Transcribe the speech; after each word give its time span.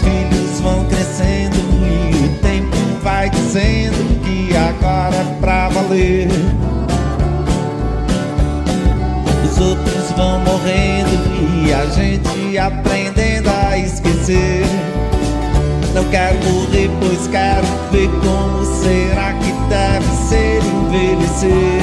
Filhos 0.07 0.61
vão 0.61 0.85
crescendo 0.85 1.57
e 1.83 2.27
o 2.27 2.39
tempo 2.39 2.77
vai 3.03 3.29
dizendo 3.29 4.21
que 4.23 4.57
agora 4.57 5.17
é 5.17 5.41
pra 5.41 5.69
valer. 5.69 6.29
Os 9.45 9.59
outros 9.59 10.13
vão 10.17 10.41
morrendo 10.41 11.65
e 11.65 11.73
a 11.73 11.87
gente 11.87 12.59
aprendendo 12.59 13.49
a 13.49 13.77
esquecer. 13.77 14.65
Não 15.95 16.05
quero 16.05 16.37
morrer, 16.45 16.91
pois 17.01 17.27
quero 17.27 17.67
ver 17.91 18.09
como 18.21 18.65
será 18.83 19.33
que 19.33 19.53
deve 19.69 20.07
ser 20.29 20.63
envelhecer. 20.63 21.83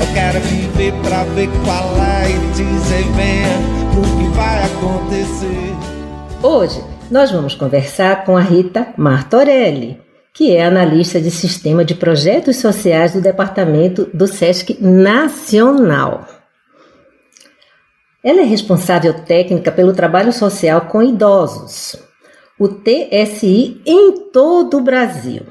Eu 0.00 0.14
quero 0.14 0.40
viver 0.40 0.92
pra 1.02 1.24
ver 1.34 1.48
qual 1.64 1.94
é 1.96 2.30
e 2.30 2.38
dizer 2.52 3.04
venha 3.14 3.82
o 3.96 4.02
que 4.18 4.36
vai 4.36 4.64
acontecer. 4.64 5.71
Hoje 6.42 6.82
nós 7.08 7.30
vamos 7.30 7.54
conversar 7.54 8.24
com 8.24 8.36
a 8.36 8.40
Rita 8.40 8.88
Martorelli, 8.96 10.00
que 10.34 10.50
é 10.50 10.64
analista 10.64 11.20
de 11.20 11.30
sistema 11.30 11.84
de 11.84 11.94
projetos 11.94 12.56
sociais 12.56 13.12
do 13.12 13.20
departamento 13.20 14.10
do 14.12 14.26
SESC 14.26 14.76
Nacional. 14.80 16.26
Ela 18.24 18.40
é 18.40 18.44
responsável 18.44 19.14
técnica 19.14 19.70
pelo 19.70 19.92
trabalho 19.92 20.32
social 20.32 20.80
com 20.82 21.00
idosos, 21.00 21.94
o 22.58 22.66
TSI 22.66 23.80
em 23.86 24.30
todo 24.32 24.78
o 24.78 24.82
Brasil. 24.82 25.42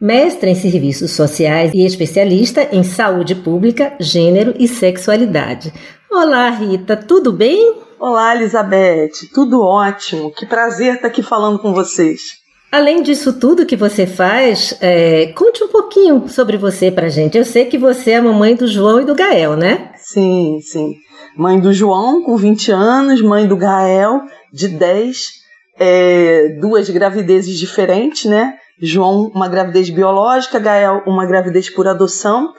Mestre 0.00 0.48
em 0.48 0.54
serviços 0.54 1.10
sociais 1.10 1.72
e 1.74 1.84
especialista 1.84 2.68
em 2.70 2.84
saúde 2.84 3.34
pública, 3.34 3.94
gênero 3.98 4.54
e 4.60 4.68
sexualidade. 4.68 5.72
Olá, 6.08 6.50
Rita, 6.50 6.96
tudo 6.96 7.32
bem? 7.32 7.87
Olá, 8.00 8.36
Elizabeth, 8.36 9.28
tudo 9.34 9.60
ótimo. 9.60 10.30
Que 10.30 10.46
prazer 10.46 10.94
estar 10.94 11.08
aqui 11.08 11.20
falando 11.20 11.58
com 11.58 11.74
vocês. 11.74 12.38
Além 12.70 13.02
disso 13.02 13.40
tudo 13.40 13.66
que 13.66 13.74
você 13.74 14.06
faz, 14.06 14.78
é, 14.80 15.32
conte 15.32 15.64
um 15.64 15.68
pouquinho 15.68 16.28
sobre 16.28 16.56
você 16.56 16.92
pra 16.92 17.08
gente. 17.08 17.36
Eu 17.36 17.44
sei 17.44 17.64
que 17.64 17.76
você 17.76 18.12
é 18.12 18.16
a 18.18 18.22
mamãe 18.22 18.54
do 18.54 18.68
João 18.68 19.00
e 19.00 19.04
do 19.04 19.16
Gael, 19.16 19.56
né? 19.56 19.90
Sim, 19.96 20.60
sim. 20.62 20.94
Mãe 21.36 21.58
do 21.58 21.72
João, 21.72 22.22
com 22.22 22.36
20 22.36 22.70
anos, 22.70 23.20
mãe 23.20 23.48
do 23.48 23.56
Gael, 23.56 24.20
de 24.52 24.68
10, 24.68 25.32
é, 25.76 26.56
duas 26.60 26.88
gravidezes 26.88 27.58
diferentes, 27.58 28.30
né? 28.30 28.54
João, 28.80 29.32
uma 29.34 29.48
gravidez 29.48 29.90
biológica, 29.90 30.60
Gael, 30.60 31.02
uma 31.04 31.26
gravidez 31.26 31.68
por 31.68 31.88
adoção, 31.88 32.52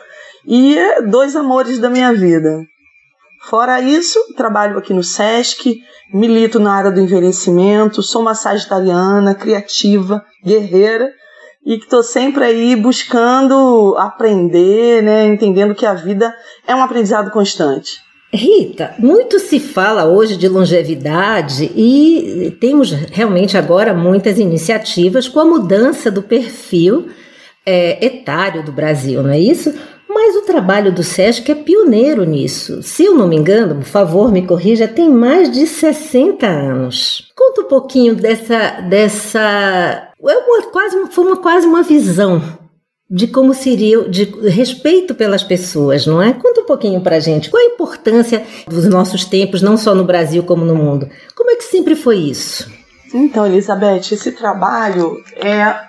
e 0.46 0.75
dois 1.09 1.34
amores 1.34 1.80
da 1.80 1.90
minha 1.90 2.14
vida. 2.14 2.66
Fora 3.48 3.82
isso, 3.82 4.20
trabalho 4.36 4.78
aqui 4.78 4.94
no 4.94 5.04
SESC, 5.04 5.82
milito 6.14 6.60
na 6.60 6.74
área 6.74 6.92
do 6.92 7.00
envelhecimento, 7.00 8.04
sou 8.04 8.22
uma 8.22 8.36
sagitariana, 8.36 9.34
criativa, 9.34 10.24
guerreira 10.44 11.12
e 11.66 11.78
que 11.78 11.84
estou 11.84 12.04
sempre 12.04 12.44
aí 12.44 12.76
buscando 12.76 13.96
aprender, 13.98 15.04
né, 15.04 15.26
entendendo 15.28 15.76
que 15.76 15.86
a 15.86 15.94
vida 15.94 16.34
é 16.68 16.74
um 16.74 16.82
aprendizado 16.82 17.32
constante. 17.32 18.00
Rita, 18.32 18.94
muito 19.00 19.40
se 19.40 19.60
fala 19.60 20.06
hoje 20.06 20.38
de 20.38 20.48
longevidade 20.48 21.72
e 21.76 22.56
temos 22.60 22.92
realmente 22.92 23.58
agora 23.58 23.94
muitas 23.94 24.38
iniciativas 24.38 25.28
com 25.28 25.40
a 25.40 25.46
mudança 25.46 26.12
do 26.12 26.22
perfil 26.22 27.10
é, 27.66 28.06
etário 28.06 28.64
do 28.64 28.72
Brasil, 28.72 29.24
não 29.24 29.32
é 29.32 29.40
isso? 29.40 29.74
Mas 30.29 30.35
o 30.35 30.45
trabalho 30.45 30.91
do 30.91 31.01
SESC 31.01 31.51
é 31.51 31.56
pioneiro 31.56 32.23
nisso. 32.23 32.84
Se 32.84 33.03
eu 33.03 33.16
não 33.16 33.28
me 33.28 33.35
engano, 33.35 33.78
por 33.78 33.85
favor, 33.85 34.31
me 34.31 34.45
corrija, 34.45 34.88
tem 34.88 35.09
mais 35.09 35.51
de 35.51 35.66
60 35.66 36.45
anos. 36.45 37.31
Conta 37.35 37.62
um 37.62 37.63
pouquinho 37.63 38.13
dessa. 38.13 38.79
dessa 38.88 39.40
é 39.40 40.38
uma, 40.38 40.62
quase, 40.67 41.07
foi 41.09 41.25
uma, 41.25 41.38
quase 41.38 41.66
uma 41.66 41.81
visão 41.81 42.44
de 43.09 43.25
como 43.25 43.56
seria, 43.56 44.07
de 44.07 44.25
respeito 44.47 45.16
pelas 45.16 45.41
pessoas, 45.41 46.06
não 46.06 46.22
é? 46.22 46.31
Conta 46.31 46.61
um 46.61 46.66
pouquinho 46.66 47.01
pra 47.01 47.19
gente. 47.19 47.50
Qual 47.50 47.63
a 47.63 47.66
importância 47.66 48.46
dos 48.67 48.85
nossos 48.85 49.25
tempos, 49.25 49.63
não 49.63 49.78
só 49.78 49.96
no 49.96 50.03
Brasil 50.03 50.44
como 50.44 50.63
no 50.63 50.75
mundo? 50.75 51.09
Como 51.35 51.50
é 51.50 51.56
que 51.56 51.63
sempre 51.63 51.96
foi 51.96 52.17
isso? 52.17 52.72
Então, 53.11 53.47
Elizabeth, 53.47 54.11
esse 54.11 54.31
trabalho 54.34 55.23
é 55.35 55.89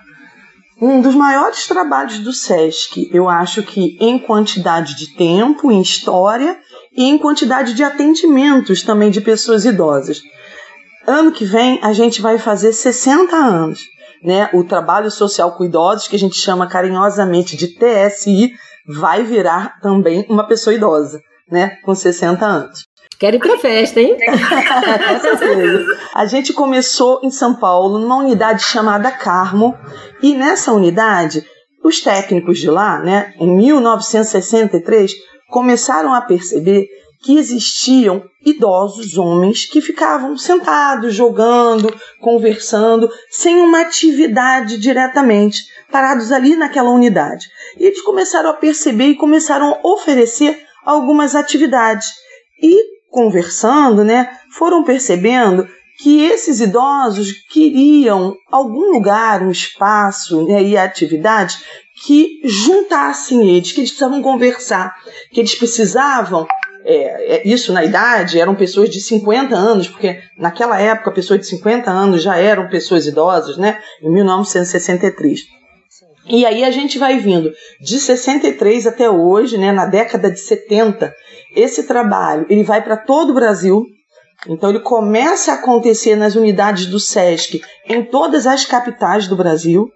um 0.80 1.00
dos 1.00 1.14
maiores 1.14 1.66
trabalhos 1.66 2.18
do 2.20 2.32
SESC. 2.32 3.10
Eu 3.12 3.28
acho 3.28 3.62
que 3.62 3.98
em 4.00 4.18
quantidade 4.18 4.96
de 4.96 5.14
tempo, 5.14 5.70
em 5.70 5.82
história 5.82 6.58
e 6.96 7.04
em 7.04 7.18
quantidade 7.18 7.74
de 7.74 7.84
atendimentos 7.84 8.82
também 8.82 9.10
de 9.10 9.20
pessoas 9.20 9.64
idosas. 9.64 10.22
Ano 11.06 11.32
que 11.32 11.44
vem 11.44 11.78
a 11.82 11.92
gente 11.92 12.22
vai 12.22 12.38
fazer 12.38 12.72
60 12.72 13.36
anos. 13.36 13.80
Né? 14.22 14.48
O 14.52 14.64
trabalho 14.64 15.10
social 15.10 15.52
com 15.52 15.64
idosos, 15.64 16.08
que 16.08 16.16
a 16.16 16.19
gente 16.19 16.36
chama 16.36 16.66
carinhosamente 16.66 17.56
de 17.56 17.69
TSI, 17.69 18.52
vai 18.86 19.22
virar 19.22 19.80
também 19.80 20.26
uma 20.28 20.46
pessoa 20.46 20.74
idosa, 20.74 21.20
né? 21.50 21.76
com 21.84 21.94
60 21.94 22.44
anos. 22.44 22.89
Quero 23.20 23.36
ir 23.36 23.38
pra 23.38 23.58
festa, 23.58 24.00
hein? 24.00 24.16
a 26.14 26.25
gente 26.25 26.54
começou 26.54 27.20
em 27.22 27.31
São 27.31 27.54
Paulo, 27.54 27.98
numa 27.98 28.16
unidade 28.16 28.62
chamada 28.62 29.10
Carmo, 29.10 29.76
e 30.22 30.32
nessa 30.34 30.72
unidade, 30.72 31.47
os 31.84 32.00
técnicos 32.00 32.58
de 32.58 32.70
lá, 32.70 32.98
né, 32.98 33.34
em 33.38 33.47
1963, 33.47 35.12
começaram 35.50 36.14
a 36.14 36.22
perceber 36.22 36.88
que 37.22 37.36
existiam 37.36 38.25
idosos 38.42 39.19
homens 39.19 39.66
que 39.66 39.82
ficavam 39.82 40.34
sentados, 40.38 41.14
jogando, 41.14 41.94
conversando, 42.22 43.10
sem 43.31 43.60
uma 43.60 43.82
atividade 43.82 44.78
diretamente, 44.78 45.66
parados 45.92 46.32
ali 46.32 46.56
naquela 46.56 46.88
unidade. 46.88 47.50
E 47.76 47.84
eles 47.84 48.00
começaram 48.00 48.48
a 48.48 48.54
perceber 48.54 49.08
e 49.08 49.14
começaram 49.14 49.75
a 49.75 49.87
oferecer 49.87 50.62
algumas 50.87 51.34
atividades. 51.34 52.14
E 52.62 52.98
conversando, 53.10 54.04
né, 54.04 54.31
foram 54.56 54.84
percebendo 54.84 55.67
que 55.99 56.23
esses 56.23 56.61
idosos 56.61 57.32
queriam 57.50 58.34
algum 58.50 58.93
lugar, 58.93 59.43
um 59.43 59.50
espaço 59.50 60.46
né, 60.46 60.62
e 60.62 60.76
atividade 60.76 61.58
que 62.02 62.40
juntassem 62.44 63.46
eles, 63.56 63.73
que 63.73 63.81
eles 63.81 63.90
precisavam 63.90 64.23
conversar, 64.23 64.94
que 65.31 65.40
eles 65.40 65.55
precisavam. 65.55 66.46
É, 66.82 67.37
é, 67.37 67.49
isso 67.49 67.75
na 67.75 67.84
idade 67.84 68.40
eram 68.40 68.55
pessoas 68.55 68.88
de 68.88 69.02
50 69.02 69.55
anos, 69.55 69.87
porque 69.87 70.23
naquela 70.38 70.81
época 70.81 71.12
pessoas 71.12 71.40
de 71.40 71.46
50 71.46 71.90
anos 71.90 72.23
já 72.23 72.38
eram 72.38 72.70
pessoas 72.70 73.06
idosas, 73.06 73.58
né? 73.58 73.79
Em 74.02 74.11
1963. 74.11 75.59
E 76.31 76.47
aí 76.47 76.62
a 76.62 76.71
gente 76.71 76.97
vai 76.97 77.19
vindo 77.19 77.53
de 77.81 77.99
63 77.99 78.87
até 78.87 79.11
hoje, 79.11 79.59
né, 79.59 79.73
na 79.73 79.85
década 79.85 80.31
de 80.31 80.38
70, 80.38 81.12
esse 81.56 81.88
trabalho 81.88 82.47
ele 82.49 82.62
vai 82.62 82.81
para 82.82 82.97
todo 82.97 83.31
o 83.31 83.35
Brasil. 83.35 83.85
Então 84.47 84.71
ele 84.71 84.79
começa 84.79 85.50
a 85.50 85.55
acontecer 85.56 86.15
nas 86.15 86.37
unidades 86.37 86.87
do 86.87 87.00
SESC 87.00 87.61
em 87.85 88.05
todas 88.05 88.47
as 88.47 88.65
capitais 88.65 89.27
do 89.27 89.35
Brasil. 89.35 89.91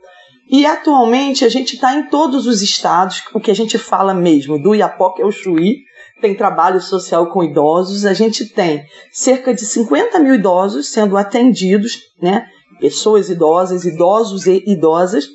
E 0.50 0.66
atualmente 0.66 1.44
a 1.44 1.48
gente 1.48 1.76
está 1.76 1.94
em 1.94 2.10
todos 2.10 2.48
os 2.48 2.60
estados, 2.60 3.22
o 3.32 3.40
que 3.40 3.50
a 3.50 3.54
gente 3.54 3.78
fala 3.78 4.12
mesmo, 4.12 4.60
do 4.60 4.74
Iapoque 4.74 5.22
ao 5.22 5.30
Chuí, 5.30 5.78
tem 6.20 6.34
trabalho 6.34 6.80
social 6.80 7.28
com 7.30 7.44
idosos, 7.44 8.04
a 8.04 8.12
gente 8.12 8.46
tem 8.46 8.84
cerca 9.12 9.54
de 9.54 9.64
50 9.64 10.18
mil 10.18 10.34
idosos 10.34 10.88
sendo 10.88 11.16
atendidos, 11.16 12.00
né? 12.20 12.46
Pessoas 12.80 13.30
idosas, 13.30 13.84
idosos 13.84 14.46
e 14.46 14.62
idosas, 14.66 15.28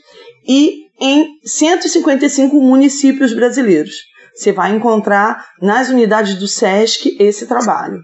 e 0.48 0.89
em 1.02 1.28
155 1.44 2.60
municípios 2.60 3.34
brasileiros. 3.34 3.96
Você 4.36 4.52
vai 4.52 4.74
encontrar 4.76 5.46
nas 5.62 5.90
unidades 5.90 6.36
do 6.36 6.48
SESC 6.48 7.18
esse 7.20 7.46
trabalho. 7.46 8.00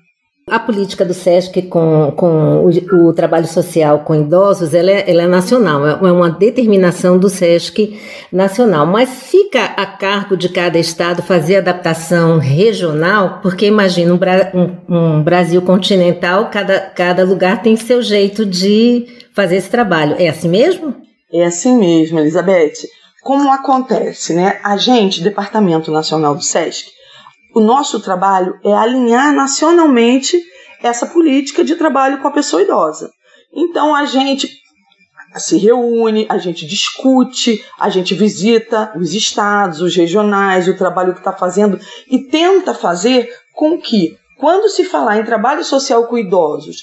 A 0.47 0.59
política 0.59 1.03
do 1.03 1.13
SESC 1.13 1.63
com, 1.63 2.13
com 2.15 2.65
o, 2.65 3.07
o, 3.07 3.13
trabalho 3.13 3.47
social 3.47 4.01
com 4.01 4.13
idosos, 4.13 4.75
ela 4.75 4.91
é, 4.91 5.09
ela 5.09 5.23
é 5.23 5.27
nacional, 5.27 5.87
é 5.87 6.11
uma 6.11 6.29
determinação 6.29 7.17
do 7.17 7.29
SESC 7.29 7.99
nacional, 8.31 8.85
mas 8.85 9.09
fica 9.09 9.63
a 9.63 9.87
cargo 9.87 10.37
de 10.37 10.47
cada 10.49 10.77
estado 10.77 11.23
fazer 11.23 11.55
adaptação 11.55 12.37
regional, 12.37 13.39
porque 13.41 13.65
imagina 13.65 14.13
um, 14.13 14.19
um, 14.53 14.95
um 14.95 15.23
Brasil 15.23 15.63
continental, 15.63 16.51
cada, 16.51 16.79
cada 16.79 17.23
lugar 17.23 17.63
tem 17.63 17.75
seu 17.75 18.03
jeito 18.03 18.45
de 18.45 19.07
fazer 19.33 19.55
esse 19.55 19.69
trabalho. 19.71 20.15
É 20.19 20.29
assim 20.29 20.47
mesmo? 20.47 21.04
É 21.31 21.45
assim 21.45 21.77
mesmo, 21.77 22.19
Elizabeth. 22.19 22.87
Como 23.23 23.51
acontece, 23.51 24.33
né? 24.33 24.59
A 24.63 24.77
gente, 24.77 25.23
Departamento 25.23 25.91
Nacional 25.91 26.35
do 26.35 26.43
SESC, 26.43 26.85
o 27.55 27.59
nosso 27.59 27.99
trabalho 27.99 28.59
é 28.63 28.73
alinhar 28.73 29.33
nacionalmente 29.33 30.39
essa 30.83 31.07
política 31.07 31.63
de 31.63 31.75
trabalho 31.75 32.21
com 32.21 32.27
a 32.27 32.31
pessoa 32.31 32.61
idosa. 32.61 33.09
Então 33.53 33.95
a 33.95 34.05
gente 34.05 34.49
se 35.37 35.57
reúne, 35.57 36.25
a 36.29 36.37
gente 36.37 36.65
discute, 36.65 37.63
a 37.79 37.89
gente 37.89 38.13
visita 38.13 38.93
os 38.95 39.13
estados, 39.13 39.81
os 39.81 39.95
regionais, 39.95 40.67
o 40.67 40.77
trabalho 40.77 41.13
que 41.13 41.19
está 41.19 41.33
fazendo 41.33 41.79
e 42.09 42.19
tenta 42.19 42.73
fazer 42.73 43.29
com 43.53 43.79
que, 43.79 44.17
quando 44.37 44.69
se 44.69 44.83
falar 44.83 45.17
em 45.17 45.25
trabalho 45.25 45.63
social 45.63 46.07
com 46.07 46.17
idosos 46.17 46.77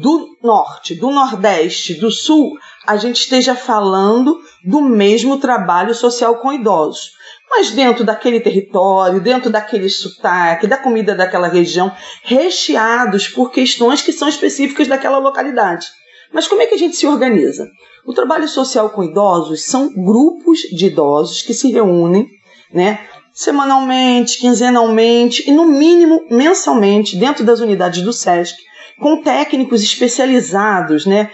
do 0.00 0.36
norte, 0.42 0.94
do 0.94 1.10
nordeste, 1.10 1.94
do 1.94 2.10
sul, 2.10 2.56
a 2.86 2.96
gente 2.96 3.20
esteja 3.20 3.54
falando 3.54 4.40
do 4.62 4.80
mesmo 4.80 5.38
trabalho 5.38 5.94
social 5.94 6.36
com 6.36 6.52
idosos 6.52 7.14
mas 7.50 7.70
dentro 7.70 8.04
daquele 8.04 8.40
território, 8.40 9.20
dentro 9.20 9.48
daquele 9.48 9.88
sotaque, 9.88 10.66
da 10.66 10.76
comida 10.76 11.14
daquela 11.14 11.46
região, 11.46 11.92
recheados 12.22 13.28
por 13.28 13.52
questões 13.52 14.02
que 14.02 14.12
são 14.12 14.28
específicas 14.28 14.88
daquela 14.88 15.18
localidade. 15.18 15.86
Mas 16.32 16.48
como 16.48 16.62
é 16.62 16.66
que 16.66 16.74
a 16.74 16.78
gente 16.78 16.96
se 16.96 17.06
organiza? 17.06 17.70
O 18.04 18.12
trabalho 18.12 18.48
social 18.48 18.90
com 18.90 19.04
idosos 19.04 19.64
são 19.64 19.88
grupos 19.88 20.60
de 20.62 20.86
idosos 20.86 21.42
que 21.42 21.54
se 21.54 21.70
reúnem, 21.70 22.26
né, 22.72 23.06
semanalmente, 23.32 24.38
quinzenalmente 24.38 25.48
e 25.48 25.52
no 25.52 25.64
mínimo 25.64 26.26
mensalmente 26.28 27.16
dentro 27.16 27.44
das 27.44 27.60
unidades 27.60 28.02
do 28.02 28.12
SESC, 28.12 28.56
com 28.98 29.22
técnicos 29.22 29.82
especializados 29.82 31.06
né, 31.06 31.30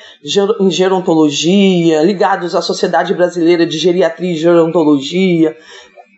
em 0.61 0.71
gerontologia, 0.71 2.03
ligados 2.03 2.55
à 2.55 2.63
Sociedade 2.63 3.15
Brasileira 3.15 3.67
de 3.67 3.79
Geriatria 3.79 4.33
e 4.33 4.37
Gerontologia, 4.37 5.57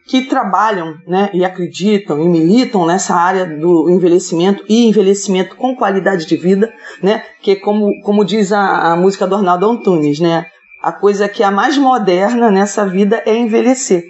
que 0.06 0.22
trabalham 0.22 0.96
né, 1.06 1.30
e 1.32 1.44
acreditam 1.44 2.22
e 2.22 2.28
militam 2.28 2.86
nessa 2.86 3.14
área 3.14 3.46
do 3.46 3.88
envelhecimento 3.88 4.64
e 4.68 4.86
envelhecimento 4.86 5.56
com 5.56 5.76
qualidade 5.76 6.26
de 6.26 6.36
vida, 6.36 6.72
né, 7.02 7.22
que 7.40 7.56
como, 7.56 8.00
como 8.02 8.24
diz 8.24 8.52
a, 8.52 8.92
a 8.92 8.96
música 8.96 9.26
do 9.26 9.36
Arnaldo 9.36 9.70
Antunes, 9.70 10.20
né, 10.20 10.46
a 10.82 10.92
coisa 10.92 11.28
que 11.28 11.42
é 11.42 11.46
a 11.46 11.50
mais 11.50 11.78
moderna 11.78 12.50
nessa 12.50 12.84
vida 12.84 13.22
é 13.24 13.36
envelhecer. 13.36 14.04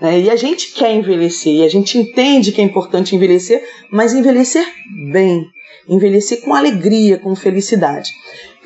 Né, 0.00 0.20
e 0.22 0.30
a 0.30 0.36
gente 0.36 0.72
quer 0.72 0.92
envelhecer, 0.92 1.54
e 1.54 1.64
a 1.64 1.68
gente 1.68 1.98
entende 1.98 2.50
que 2.50 2.60
é 2.60 2.64
importante 2.64 3.14
envelhecer, 3.14 3.62
mas 3.90 4.12
envelhecer 4.14 4.66
bem, 5.12 5.46
envelhecer 5.88 6.42
com 6.42 6.54
alegria, 6.54 7.18
com 7.18 7.34
felicidade. 7.34 8.10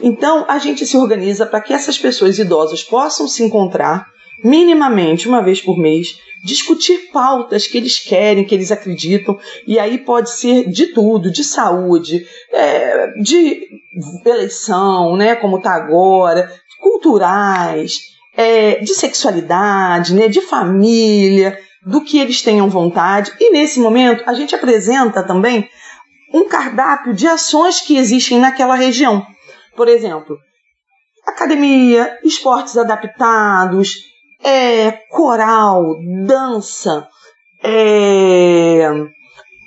Então, 0.02 0.44
a 0.48 0.58
gente 0.58 0.86
se 0.86 0.96
organiza 0.96 1.44
para 1.44 1.60
que 1.60 1.72
essas 1.72 1.98
pessoas 1.98 2.38
idosas 2.38 2.82
possam 2.82 3.26
se 3.26 3.42
encontrar 3.42 4.06
minimamente 4.42 5.28
uma 5.28 5.42
vez 5.42 5.60
por 5.60 5.76
mês 5.76 6.16
discutir 6.44 7.10
pautas 7.12 7.66
que 7.66 7.76
eles 7.76 7.98
querem, 7.98 8.44
que 8.44 8.54
eles 8.54 8.70
acreditam, 8.70 9.38
e 9.66 9.78
aí 9.78 9.98
pode 9.98 10.30
ser 10.30 10.68
de 10.68 10.86
tudo, 10.88 11.30
de 11.30 11.42
saúde, 11.42 12.26
é, 12.52 13.08
de 13.20 13.66
eleição, 14.24 15.16
né, 15.16 15.34
como 15.34 15.56
está 15.56 15.72
agora, 15.72 16.52
culturais, 16.80 17.98
é, 18.36 18.76
de 18.76 18.94
sexualidade, 18.94 20.14
né, 20.14 20.28
de 20.28 20.40
família, 20.40 21.58
do 21.84 22.02
que 22.02 22.18
eles 22.18 22.42
tenham 22.42 22.68
vontade. 22.68 23.32
E 23.40 23.50
nesse 23.50 23.80
momento 23.80 24.22
a 24.26 24.34
gente 24.34 24.54
apresenta 24.54 25.22
também 25.22 25.68
um 26.32 26.48
cardápio 26.48 27.14
de 27.14 27.26
ações 27.26 27.80
que 27.80 27.96
existem 27.96 28.38
naquela 28.38 28.74
região. 28.74 29.26
Por 29.76 29.88
exemplo, 29.88 30.36
academia, 31.26 32.18
esportes 32.24 32.76
adaptados, 32.76 33.96
é, 34.42 34.92
coral, 35.10 35.94
dança, 36.26 37.08
é, 37.62 38.88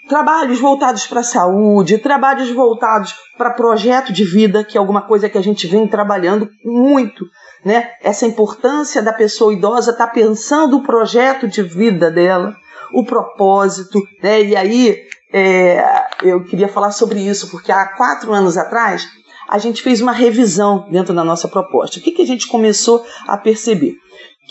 trabalhos 0.08 0.60
voltados 0.60 1.08
para 1.08 1.22
a 1.22 1.24
saúde, 1.24 1.98
trabalhos 1.98 2.52
voltados 2.52 3.16
para 3.38 3.52
projeto 3.52 4.12
de 4.12 4.26
vida, 4.26 4.64
que 4.64 4.78
é 4.78 4.80
alguma 4.80 5.02
coisa 5.02 5.30
que 5.30 5.38
a 5.38 5.42
gente 5.42 5.68
vem 5.68 5.88
trabalhando 5.88 6.50
muito. 6.66 7.26
Né? 7.64 7.92
Essa 8.02 8.26
importância 8.26 9.02
da 9.02 9.14
pessoa 9.14 9.54
idosa 9.54 9.92
estar 9.92 10.08
tá 10.08 10.14
pensando 10.14 10.78
o 10.78 10.84
projeto 10.84 11.48
de 11.48 11.64
vida 11.64 12.12
dela, 12.12 12.54
o 12.94 13.06
propósito, 13.06 14.02
né? 14.22 14.44
E 14.44 14.56
aí 14.56 14.98
é, 15.34 15.84
eu 16.24 16.44
queria 16.44 16.68
falar 16.68 16.92
sobre 16.92 17.20
isso, 17.20 17.50
porque 17.50 17.72
há 17.72 17.86
quatro 17.86 18.34
anos 18.34 18.58
atrás 18.58 19.08
a 19.50 19.58
gente 19.58 19.82
fez 19.82 20.02
uma 20.02 20.12
revisão 20.12 20.88
dentro 20.90 21.14
da 21.14 21.24
nossa 21.24 21.48
proposta. 21.48 22.00
O 22.00 22.02
que, 22.02 22.12
que 22.12 22.22
a 22.22 22.28
gente 22.28 22.48
começou 22.48 23.06
a 23.28 23.38
perceber? 23.38 23.96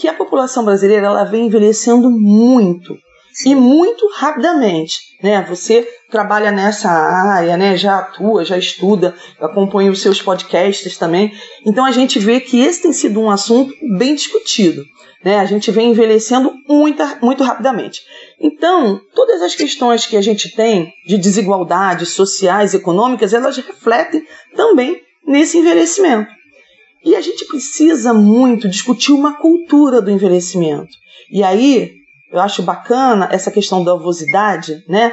que 0.00 0.08
a 0.08 0.14
população 0.14 0.64
brasileira 0.64 1.06
ela 1.06 1.24
vem 1.24 1.46
envelhecendo 1.46 2.10
muito 2.10 2.96
e 3.44 3.54
muito 3.54 4.08
rapidamente, 4.14 4.98
né? 5.22 5.44
Você 5.48 5.86
trabalha 6.10 6.50
nessa 6.50 6.90
área, 6.90 7.56
né? 7.56 7.76
Já 7.76 7.98
atua, 7.98 8.44
já 8.44 8.58
estuda, 8.58 9.14
acompanha 9.38 9.90
os 9.90 10.02
seus 10.02 10.20
podcasts 10.20 10.96
também. 10.96 11.32
Então 11.64 11.84
a 11.84 11.92
gente 11.92 12.18
vê 12.18 12.40
que 12.40 12.60
esse 12.60 12.82
tem 12.82 12.92
sido 12.92 13.20
um 13.20 13.30
assunto 13.30 13.72
bem 13.96 14.14
discutido, 14.14 14.84
né? 15.24 15.38
A 15.38 15.44
gente 15.44 15.70
vem 15.70 15.90
envelhecendo 15.90 16.52
muito, 16.66 17.02
muito 17.22 17.44
rapidamente. 17.44 18.00
Então 18.40 19.00
todas 19.14 19.42
as 19.42 19.54
questões 19.54 20.06
que 20.06 20.16
a 20.16 20.22
gente 20.22 20.54
tem 20.54 20.92
de 21.06 21.18
desigualdades 21.18 22.10
sociais, 22.10 22.72
econômicas, 22.74 23.34
elas 23.34 23.56
refletem 23.56 24.24
também 24.56 25.00
nesse 25.26 25.58
envelhecimento. 25.58 26.30
E 27.04 27.14
a 27.14 27.20
gente 27.20 27.44
precisa 27.46 28.12
muito 28.12 28.68
discutir 28.68 29.12
uma 29.12 29.34
cultura 29.34 30.02
do 30.02 30.10
envelhecimento. 30.10 30.90
E 31.30 31.42
aí, 31.42 31.92
eu 32.30 32.38
acho 32.40 32.62
bacana 32.62 33.28
essa 33.30 33.50
questão 33.50 33.82
da 33.82 33.92
avosidade, 33.92 34.84
né? 34.88 35.12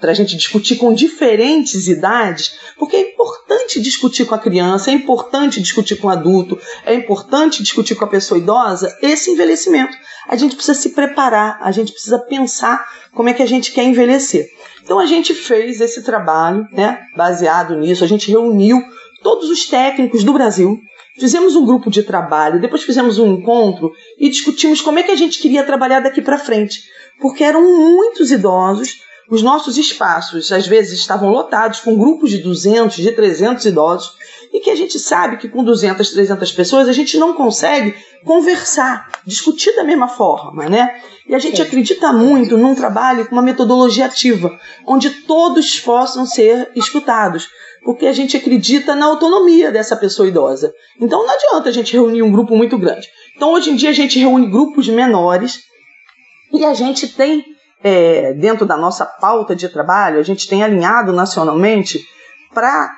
Para 0.00 0.10
a 0.10 0.14
gente 0.14 0.36
discutir 0.36 0.76
com 0.76 0.92
diferentes 0.92 1.88
idades, 1.88 2.58
porque 2.78 2.96
é 2.96 3.00
importante 3.00 3.80
discutir 3.80 4.26
com 4.26 4.34
a 4.34 4.38
criança, 4.38 4.90
é 4.90 4.94
importante 4.94 5.60
discutir 5.60 5.96
com 5.96 6.08
o 6.08 6.10
adulto, 6.10 6.58
é 6.84 6.94
importante 6.94 7.62
discutir 7.62 7.94
com 7.94 8.04
a 8.04 8.08
pessoa 8.08 8.38
idosa 8.38 8.96
esse 9.00 9.30
envelhecimento. 9.30 9.96
A 10.28 10.36
gente 10.36 10.54
precisa 10.54 10.78
se 10.78 10.90
preparar, 10.90 11.58
a 11.62 11.70
gente 11.72 11.92
precisa 11.92 12.18
pensar 12.18 12.86
como 13.12 13.28
é 13.28 13.32
que 13.32 13.42
a 13.42 13.46
gente 13.46 13.72
quer 13.72 13.84
envelhecer. 13.84 14.48
Então 14.82 14.98
a 14.98 15.06
gente 15.06 15.34
fez 15.34 15.80
esse 15.80 16.02
trabalho, 16.02 16.68
né? 16.72 17.00
Baseado 17.16 17.74
nisso, 17.76 18.04
a 18.04 18.06
gente 18.06 18.30
reuniu 18.30 18.82
todos 19.22 19.48
os 19.48 19.66
técnicos 19.66 20.22
do 20.22 20.32
Brasil, 20.32 20.80
Fizemos 21.18 21.56
um 21.56 21.64
grupo 21.64 21.90
de 21.90 22.02
trabalho, 22.02 22.60
depois 22.60 22.82
fizemos 22.82 23.18
um 23.18 23.26
encontro 23.26 23.90
e 24.18 24.28
discutimos 24.28 24.82
como 24.82 24.98
é 24.98 25.02
que 25.02 25.10
a 25.10 25.16
gente 25.16 25.40
queria 25.40 25.64
trabalhar 25.64 26.00
daqui 26.00 26.20
para 26.20 26.38
frente, 26.38 26.82
porque 27.18 27.42
eram 27.42 27.62
muitos 27.62 28.30
idosos, 28.30 29.00
os 29.30 29.42
nossos 29.42 29.76
espaços 29.76 30.52
às 30.52 30.66
vezes 30.66 30.98
estavam 30.98 31.30
lotados 31.30 31.80
com 31.80 31.96
grupos 31.96 32.30
de 32.30 32.38
200, 32.38 32.96
de 32.96 33.12
300 33.12 33.64
idosos, 33.64 34.14
e 34.52 34.60
que 34.60 34.70
a 34.70 34.76
gente 34.76 34.98
sabe 34.98 35.36
que 35.36 35.48
com 35.48 35.64
200, 35.64 36.10
300 36.10 36.52
pessoas 36.52 36.88
a 36.88 36.92
gente 36.92 37.18
não 37.18 37.34
consegue 37.34 37.94
conversar, 38.24 39.08
discutir 39.24 39.74
da 39.76 39.84
mesma 39.84 40.08
forma, 40.08 40.68
né? 40.68 41.00
E 41.28 41.34
a 41.34 41.38
gente 41.38 41.60
acredita 41.60 42.12
muito 42.12 42.56
num 42.56 42.74
trabalho 42.74 43.26
com 43.26 43.32
uma 43.32 43.42
metodologia 43.42 44.06
ativa, 44.06 44.58
onde 44.86 45.10
todos 45.10 45.78
possam 45.80 46.24
ser 46.24 46.70
escutados 46.74 47.48
porque 47.86 48.06
a 48.06 48.12
gente 48.12 48.36
acredita 48.36 48.96
na 48.96 49.06
autonomia 49.06 49.70
dessa 49.70 49.96
pessoa 49.96 50.26
idosa. 50.26 50.74
Então 51.00 51.24
não 51.24 51.32
adianta 51.32 51.68
a 51.68 51.72
gente 51.72 51.92
reunir 51.92 52.20
um 52.20 52.32
grupo 52.32 52.56
muito 52.56 52.76
grande. 52.76 53.06
Então 53.36 53.52
hoje 53.52 53.70
em 53.70 53.76
dia 53.76 53.90
a 53.90 53.92
gente 53.92 54.18
reúne 54.18 54.50
grupos 54.50 54.88
menores 54.88 55.62
e 56.52 56.64
a 56.64 56.74
gente 56.74 57.06
tem, 57.06 57.44
é, 57.82 58.32
dentro 58.34 58.64
da 58.66 58.76
nossa 58.76 59.04
pauta 59.04 59.54
de 59.54 59.68
trabalho, 59.68 60.18
a 60.18 60.22
gente 60.22 60.48
tem 60.48 60.62
alinhado 60.62 61.12
nacionalmente 61.12 62.00
para 62.54 62.90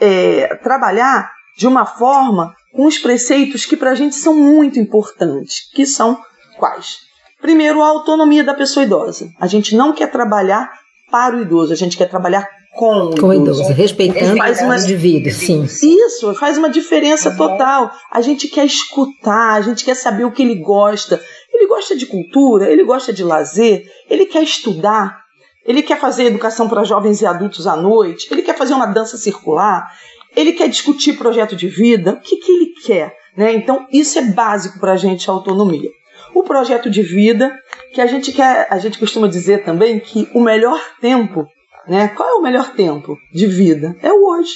é, 0.00 0.54
trabalhar 0.62 1.30
de 1.56 1.66
uma 1.66 1.84
forma 1.86 2.54
com 2.72 2.86
os 2.86 2.98
preceitos 2.98 3.64
que 3.64 3.76
para 3.76 3.90
a 3.90 3.94
gente 3.94 4.14
são 4.16 4.34
muito 4.34 4.78
importantes, 4.78 5.70
que 5.72 5.86
são 5.86 6.18
quais? 6.58 6.96
Primeiro, 7.40 7.82
a 7.82 7.88
autonomia 7.88 8.42
da 8.42 8.54
pessoa 8.54 8.84
idosa. 8.84 9.28
A 9.40 9.46
gente 9.46 9.76
não 9.76 9.92
quer 9.92 10.10
trabalhar 10.10 10.72
para 11.10 11.36
o 11.36 11.40
idoso, 11.42 11.72
a 11.72 11.76
gente 11.76 11.96
quer 11.96 12.08
trabalhar 12.08 12.48
com 12.74 12.92
o 13.10 13.20
Com 13.20 13.28
o 13.28 13.34
idoso. 13.34 13.60
idoso, 13.62 13.72
respeitando 13.74 14.36
Faz 14.36 14.60
o 14.60 14.64
uma- 14.64 14.76
indivíduo, 14.78 15.30
sim. 15.32 15.62
Isso, 15.64 16.34
faz 16.34 16.58
uma 16.58 16.68
diferença 16.68 17.30
total. 17.36 17.92
A 18.10 18.20
gente 18.20 18.48
quer 18.48 18.64
escutar, 18.64 19.52
a 19.54 19.60
gente 19.60 19.84
quer 19.84 19.94
saber 19.94 20.24
o 20.24 20.32
que 20.32 20.42
ele 20.42 20.56
gosta. 20.56 21.20
Ele 21.54 21.68
gosta 21.68 21.96
de 21.96 22.04
cultura, 22.04 22.68
ele 22.68 22.82
gosta 22.82 23.12
de 23.12 23.22
lazer, 23.22 23.88
ele 24.10 24.26
quer 24.26 24.42
estudar, 24.42 25.22
ele 25.64 25.82
quer 25.82 25.98
fazer 26.00 26.24
educação 26.24 26.68
para 26.68 26.82
jovens 26.82 27.22
e 27.22 27.26
adultos 27.26 27.66
à 27.68 27.76
noite, 27.76 28.26
ele 28.30 28.42
quer 28.42 28.56
fazer 28.56 28.74
uma 28.74 28.86
dança 28.86 29.16
circular, 29.16 29.88
ele 30.34 30.52
quer 30.52 30.68
discutir 30.68 31.16
projeto 31.16 31.54
de 31.54 31.68
vida, 31.68 32.14
o 32.14 32.20
que, 32.20 32.36
que 32.36 32.50
ele 32.50 32.74
quer? 32.84 33.16
Né? 33.36 33.54
Então, 33.54 33.86
isso 33.92 34.18
é 34.18 34.22
básico 34.22 34.80
para 34.80 34.92
a 34.92 34.96
gente, 34.96 35.30
a 35.30 35.32
autonomia. 35.32 35.90
O 36.34 36.42
projeto 36.42 36.90
de 36.90 37.02
vida, 37.02 37.56
que 37.92 38.00
a 38.00 38.06
gente 38.06 38.32
quer, 38.32 38.66
a 38.68 38.78
gente 38.78 38.98
costuma 38.98 39.28
dizer 39.28 39.64
também 39.64 40.00
que 40.00 40.28
o 40.34 40.40
melhor 40.40 40.80
tempo, 41.00 41.46
né? 41.86 42.08
Qual 42.08 42.28
é 42.28 42.32
o 42.34 42.42
melhor 42.42 42.72
tempo 42.72 43.16
de 43.32 43.46
vida? 43.46 43.96
É 44.02 44.12
o 44.12 44.26
hoje, 44.26 44.54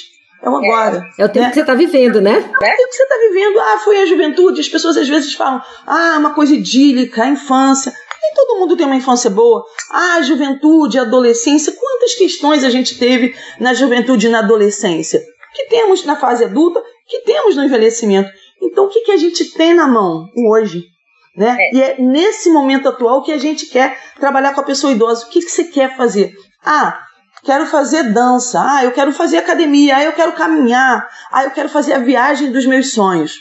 é 0.49 0.51
o 0.51 0.57
agora. 0.57 1.11
É 1.19 1.25
o 1.25 1.29
tempo 1.29 1.47
né? 1.47 1.49
que 1.49 1.55
você 1.55 1.61
está 1.61 1.75
vivendo, 1.75 2.21
né? 2.21 2.33
É 2.33 2.75
o 2.75 2.89
que 2.89 2.93
você 2.93 3.03
está 3.03 3.17
vivendo. 3.17 3.61
Ah, 3.61 3.79
foi 3.85 4.01
a 4.01 4.07
juventude. 4.07 4.61
As 4.61 4.69
pessoas 4.69 4.97
às 4.97 5.09
vezes 5.09 5.35
falam, 5.35 5.63
ah, 5.87 6.17
uma 6.19 6.35
coisa 6.35 6.55
idílica, 6.55 7.23
a 7.23 7.29
infância. 7.29 7.93
Nem 8.23 8.35
todo 8.35 8.59
mundo 8.59 8.77
tem 8.77 8.87
uma 8.87 8.97
infância 8.97 9.31
boa. 9.31 9.65
Ah, 9.91 10.15
a 10.15 10.23
juventude, 10.23 10.99
a 10.99 11.03
adolescência. 11.03 11.73
Quantas 11.73 12.15
questões 12.15 12.65
a 12.65 12.71
gente 12.71 12.99
teve 12.99 13.35
na 13.61 13.75
juventude 13.75 14.27
e 14.27 14.31
na 14.31 14.41
adolescência? 14.41 15.21
Que 15.55 15.67
temos 15.67 16.05
na 16.05 16.17
fase 16.17 16.45
adulta, 16.45 16.83
que 17.07 17.21
temos 17.21 17.57
no 17.57 17.65
envelhecimento. 17.65 18.31
Então, 18.61 18.85
o 18.85 18.89
que, 18.89 19.01
que 19.01 19.13
a 19.13 19.17
gente 19.17 19.45
tem 19.53 19.75
na 19.75 19.87
mão 19.87 20.29
hoje? 20.49 20.85
Né? 21.37 21.57
E 21.73 21.81
é 21.81 21.97
nesse 22.01 22.51
momento 22.51 22.89
atual 22.89 23.23
que 23.23 23.31
a 23.33 23.39
gente 23.39 23.67
quer 23.67 23.97
trabalhar 24.19 24.55
com 24.55 24.61
a 24.61 24.65
pessoa 24.65 24.93
idosa. 24.93 25.25
O 25.25 25.31
que, 25.31 25.41
que 25.41 25.51
você 25.51 25.65
quer 25.65 25.97
fazer? 25.97 26.35
Ah, 26.65 27.01
quero 27.49 27.65
fazer 27.65 28.13
dança, 28.13 28.61
ah, 28.63 28.85
eu 28.85 28.93
quero 28.93 29.11
fazer 29.11 29.39
academia, 29.39 29.97
ah, 29.97 30.05
eu 30.05 30.13
quero 30.13 30.33
caminhar, 30.33 31.09
ah, 31.33 31.45
eu 31.45 31.51
quero 31.51 31.71
fazer 31.71 31.95
a 31.95 31.99
viagem 31.99 32.53
dos 32.53 32.67
meus 32.67 32.93
sonhos. 32.93 33.37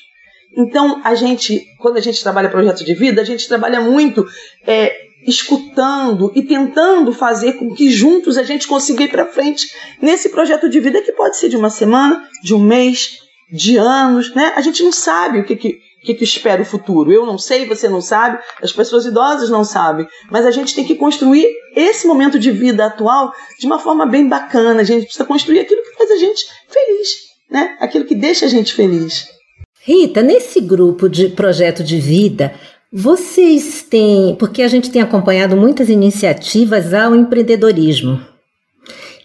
Então, 0.58 1.02
a 1.04 1.14
gente, 1.14 1.66
quando 1.78 1.98
a 1.98 2.00
gente 2.00 2.24
trabalha 2.24 2.48
projeto 2.48 2.86
de 2.86 2.94
vida, 2.94 3.22
a 3.22 3.26
gente 3.26 3.46
trabalha 3.50 3.82
muito 3.82 4.26
é, 4.66 4.96
escutando 5.26 6.32
e 6.34 6.42
tentando 6.42 7.12
fazer 7.12 7.54
com 7.54 7.76
que 7.76 7.92
juntos 7.92 8.38
a 8.38 8.44
gente 8.44 8.66
consiga 8.66 9.04
ir 9.04 9.10
para 9.10 9.26
frente 9.26 9.70
nesse 10.02 10.30
projeto 10.30 10.70
de 10.70 10.80
vida 10.80 11.02
que 11.02 11.12
pode 11.12 11.36
ser 11.36 11.50
de 11.50 11.58
uma 11.58 11.70
semana, 11.70 12.26
de 12.42 12.56
um 12.56 12.60
mês, 12.60 13.18
de 13.52 13.76
anos, 13.76 14.34
né? 14.34 14.54
A 14.56 14.62
gente 14.62 14.82
não 14.84 14.92
sabe 14.94 15.42
o 15.42 15.44
que, 15.44 15.58
que, 15.58 15.82
que, 16.02 16.14
que 16.14 16.24
espera 16.24 16.62
o 16.62 16.66
futuro. 16.66 17.12
Eu 17.12 17.26
não 17.26 17.38
sei, 17.38 17.66
você 17.66 17.90
não 17.90 18.02
sabe, 18.02 18.40
as 18.62 18.72
pessoas 18.72 19.06
idosas 19.06 19.50
não 19.50 19.64
sabem. 19.64 20.08
Mas 20.30 20.46
a 20.46 20.52
gente 20.52 20.74
tem 20.74 20.86
que 20.86 20.96
construir 20.96 21.48
esse 21.76 22.08
momento 22.08 22.40
de 22.40 22.52
vida 22.52 22.86
atual 22.86 23.34
de 23.60 23.66
uma 23.66 23.80
forma 23.80 24.06
bem 24.06 24.28
bacana. 24.28 24.82
A 24.82 24.84
gente 24.84 25.04
precisa 25.04 25.26
construir 25.26 25.60
aquilo 25.60 25.82
que 25.84 25.98
faz 25.98 26.12
a 26.12 26.18
gente 26.18 26.46
feliz, 26.70 27.10
né? 27.50 27.78
Aquilo 27.80 28.06
que 28.06 28.16
deixa 28.16 28.46
a 28.46 28.50
gente 28.50 28.74
feliz. 28.74 29.28
Rita, 29.82 30.22
nesse 30.22 30.60
grupo 30.60 31.08
de 31.08 31.30
projeto 31.30 31.84
de 31.84 31.98
vida, 31.98 32.54
vocês 32.92 33.82
têm, 33.82 34.36
porque 34.36 34.62
a 34.62 34.68
gente 34.68 34.92
tem 34.92 35.02
acompanhado 35.02 35.56
muitas 35.56 35.90
iniciativas 35.90 36.94
ao 36.94 37.16
empreendedorismo. 37.16 38.20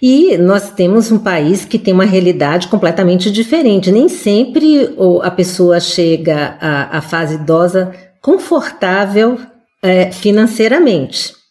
E 0.02 0.36
nós 0.36 0.72
temos 0.72 1.12
um 1.12 1.18
país 1.18 1.64
que 1.64 1.78
tem 1.78 1.94
uma 1.94 2.04
realidade 2.04 2.66
completamente 2.66 3.30
diferente. 3.30 3.92
Nem 3.92 4.08
sempre 4.08 4.96
a 5.22 5.30
pessoa 5.30 5.78
chega 5.78 6.56
à, 6.60 7.00
fase 7.00 7.36
idosa 7.36 7.94
confortável 8.20 9.38
é, 9.80 10.10
financeiramente. 10.10 11.41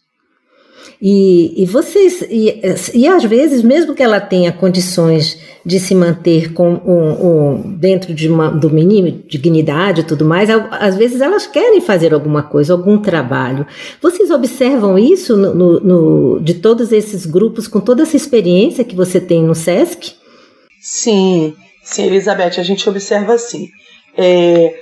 E, 1.01 1.63
e 1.63 1.65
vocês, 1.65 2.21
e, 2.29 2.61
e, 2.93 3.07
às 3.07 3.23
vezes, 3.23 3.63
mesmo 3.63 3.95
que 3.95 4.03
ela 4.03 4.19
tenha 4.19 4.51
condições 4.51 5.39
de 5.65 5.79
se 5.79 5.95
manter 5.95 6.53
com 6.53 6.73
um, 6.73 7.25
um, 7.25 7.71
dentro 7.75 8.13
de 8.13 8.29
uma, 8.29 8.49
do 8.49 8.69
mínimo 8.69 9.23
dignidade 9.27 10.01
e 10.01 10.03
tudo 10.03 10.23
mais, 10.23 10.47
às 10.49 10.95
vezes 10.95 11.19
elas 11.19 11.47
querem 11.47 11.81
fazer 11.81 12.13
alguma 12.13 12.43
coisa, 12.43 12.73
algum 12.73 12.99
trabalho. 12.99 13.65
Vocês 13.99 14.29
observam 14.29 14.97
isso 14.97 15.35
no, 15.35 15.55
no, 15.55 15.79
no, 15.79 16.39
de 16.39 16.55
todos 16.55 16.91
esses 16.91 17.25
grupos, 17.25 17.67
com 17.67 17.79
toda 17.79 18.03
essa 18.03 18.15
experiência 18.15 18.83
que 18.83 18.95
você 18.95 19.19
tem 19.19 19.43
no 19.43 19.55
SESC? 19.55 20.13
Sim, 20.79 21.55
sim, 21.83 22.05
Elizabeth, 22.05 22.59
a 22.59 22.63
gente 22.63 22.87
observa 22.87 23.33
assim. 23.33 23.69
É, 24.15 24.75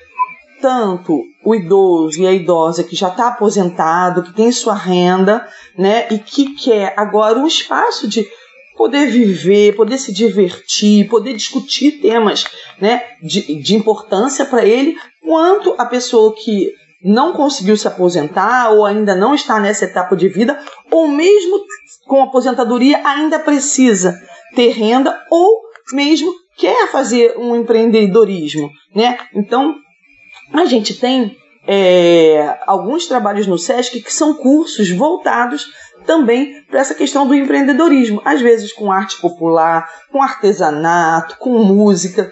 tanto 0.62 1.24
o 1.44 1.56
idoso 1.56 2.22
e 2.22 2.28
a 2.28 2.32
idosa 2.32 2.84
que 2.84 2.96
já 2.96 3.10
está 3.10 3.28
aposentado, 3.28 4.24
que 4.24 4.34
tem 4.34 4.52
sua 4.52 4.74
renda, 4.74 5.48
né, 5.78 6.08
e 6.12 6.20
que 6.20 6.56
quer 6.56 6.94
agora 6.98 7.40
um 7.40 7.48
espaço 7.48 8.08
de 8.08 8.28
poder 8.78 9.08
viver, 9.08 9.76
poder 9.76 9.98
se 9.98 10.14
divertir, 10.14 11.10
poder 11.10 11.34
discutir 11.34 12.00
temas, 12.02 12.46
né, 12.80 13.04
de, 13.22 13.62
de 13.62 13.76
importância 13.76 14.46
para 14.46 14.66
ele, 14.66 14.98
quanto 15.22 15.76
a 15.78 15.86
pessoa 15.86 16.34
que 16.36 16.72
não 17.04 17.34
conseguiu 17.34 17.78
se 17.78 17.88
aposentar 17.88 18.72
ou 18.72 18.86
ainda 18.86 19.16
não 19.16 19.34
está 19.34 19.60
nessa 19.60 19.86
etapa 19.86 20.16
de 20.16 20.28
vida, 20.28 20.60
ou 20.92 21.08
mesmo 21.08 21.62
com 22.08 22.24
aposentadoria 22.24 23.02
ainda 23.06 23.40
precisa 23.40 24.20
ter 24.56 24.70
renda 24.72 25.22
ou 25.30 25.62
mesmo 25.94 26.34
quer 26.58 26.90
fazer 26.92 27.38
um 27.38 27.56
empreendedorismo, 27.56 28.70
né? 28.94 29.18
Então 29.34 29.76
a 30.54 30.66
gente 30.66 30.96
tem 30.96 31.38
é, 31.68 32.60
alguns 32.66 33.08
trabalhos 33.08 33.46
no 33.46 33.58
SESC 33.58 34.02
que 34.02 34.14
são 34.14 34.34
cursos 34.34 34.90
voltados 34.90 35.68
também 36.06 36.64
para 36.64 36.80
essa 36.80 36.96
questão 36.96 37.28
do 37.28 37.36
empreendedorismo, 37.36 38.22
às 38.26 38.42
vezes 38.42 38.72
com 38.72 38.92
arte 38.92 39.20
popular, 39.20 39.88
com 40.12 40.22
artesanato, 40.22 41.38
com 41.38 41.64
música, 41.64 42.32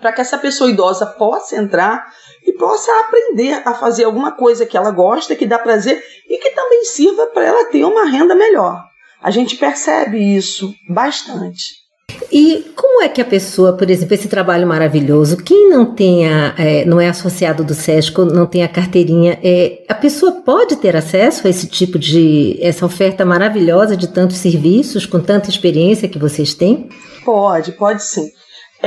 para 0.00 0.12
que 0.12 0.20
essa 0.20 0.38
pessoa 0.38 0.70
idosa 0.70 1.06
possa 1.06 1.56
entrar 1.56 2.12
e 2.46 2.52
possa 2.52 2.90
aprender 3.00 3.62
a 3.64 3.74
fazer 3.74 4.04
alguma 4.04 4.32
coisa 4.32 4.66
que 4.66 4.76
ela 4.76 4.90
gosta, 4.90 5.34
que 5.34 5.46
dá 5.46 5.58
prazer 5.58 6.02
e 6.28 6.38
que 6.38 6.50
também 6.50 6.84
sirva 6.84 7.26
para 7.28 7.44
ela 7.44 7.64
ter 7.70 7.84
uma 7.84 8.04
renda 8.04 8.34
melhor. 8.34 8.84
A 9.22 9.30
gente 9.30 9.56
percebe 9.56 10.18
isso 10.36 10.72
bastante. 10.88 11.85
E 12.30 12.72
como 12.74 13.02
é 13.02 13.08
que 13.08 13.20
a 13.20 13.24
pessoa, 13.24 13.72
por 13.72 13.90
exemplo, 13.90 14.14
esse 14.14 14.28
trabalho 14.28 14.66
maravilhoso, 14.66 15.36
quem 15.36 15.70
não 15.70 15.94
tenha, 15.94 16.54
é, 16.58 16.84
não 16.84 17.00
é 17.00 17.08
associado 17.08 17.64
do 17.64 17.74
SESC, 17.74 18.18
não 18.18 18.46
tem 18.46 18.62
a 18.62 18.68
carteirinha, 18.68 19.38
é, 19.42 19.82
a 19.88 19.94
pessoa 19.94 20.32
pode 20.32 20.76
ter 20.76 20.96
acesso 20.96 21.46
a 21.46 21.50
esse 21.50 21.66
tipo 21.66 21.98
de, 21.98 22.58
essa 22.60 22.86
oferta 22.86 23.24
maravilhosa 23.24 23.96
de 23.96 24.08
tantos 24.08 24.36
serviços, 24.38 25.06
com 25.06 25.20
tanta 25.20 25.50
experiência 25.50 26.08
que 26.08 26.18
vocês 26.18 26.54
têm? 26.54 26.88
Pode, 27.24 27.72
pode 27.72 28.04
sim. 28.04 28.30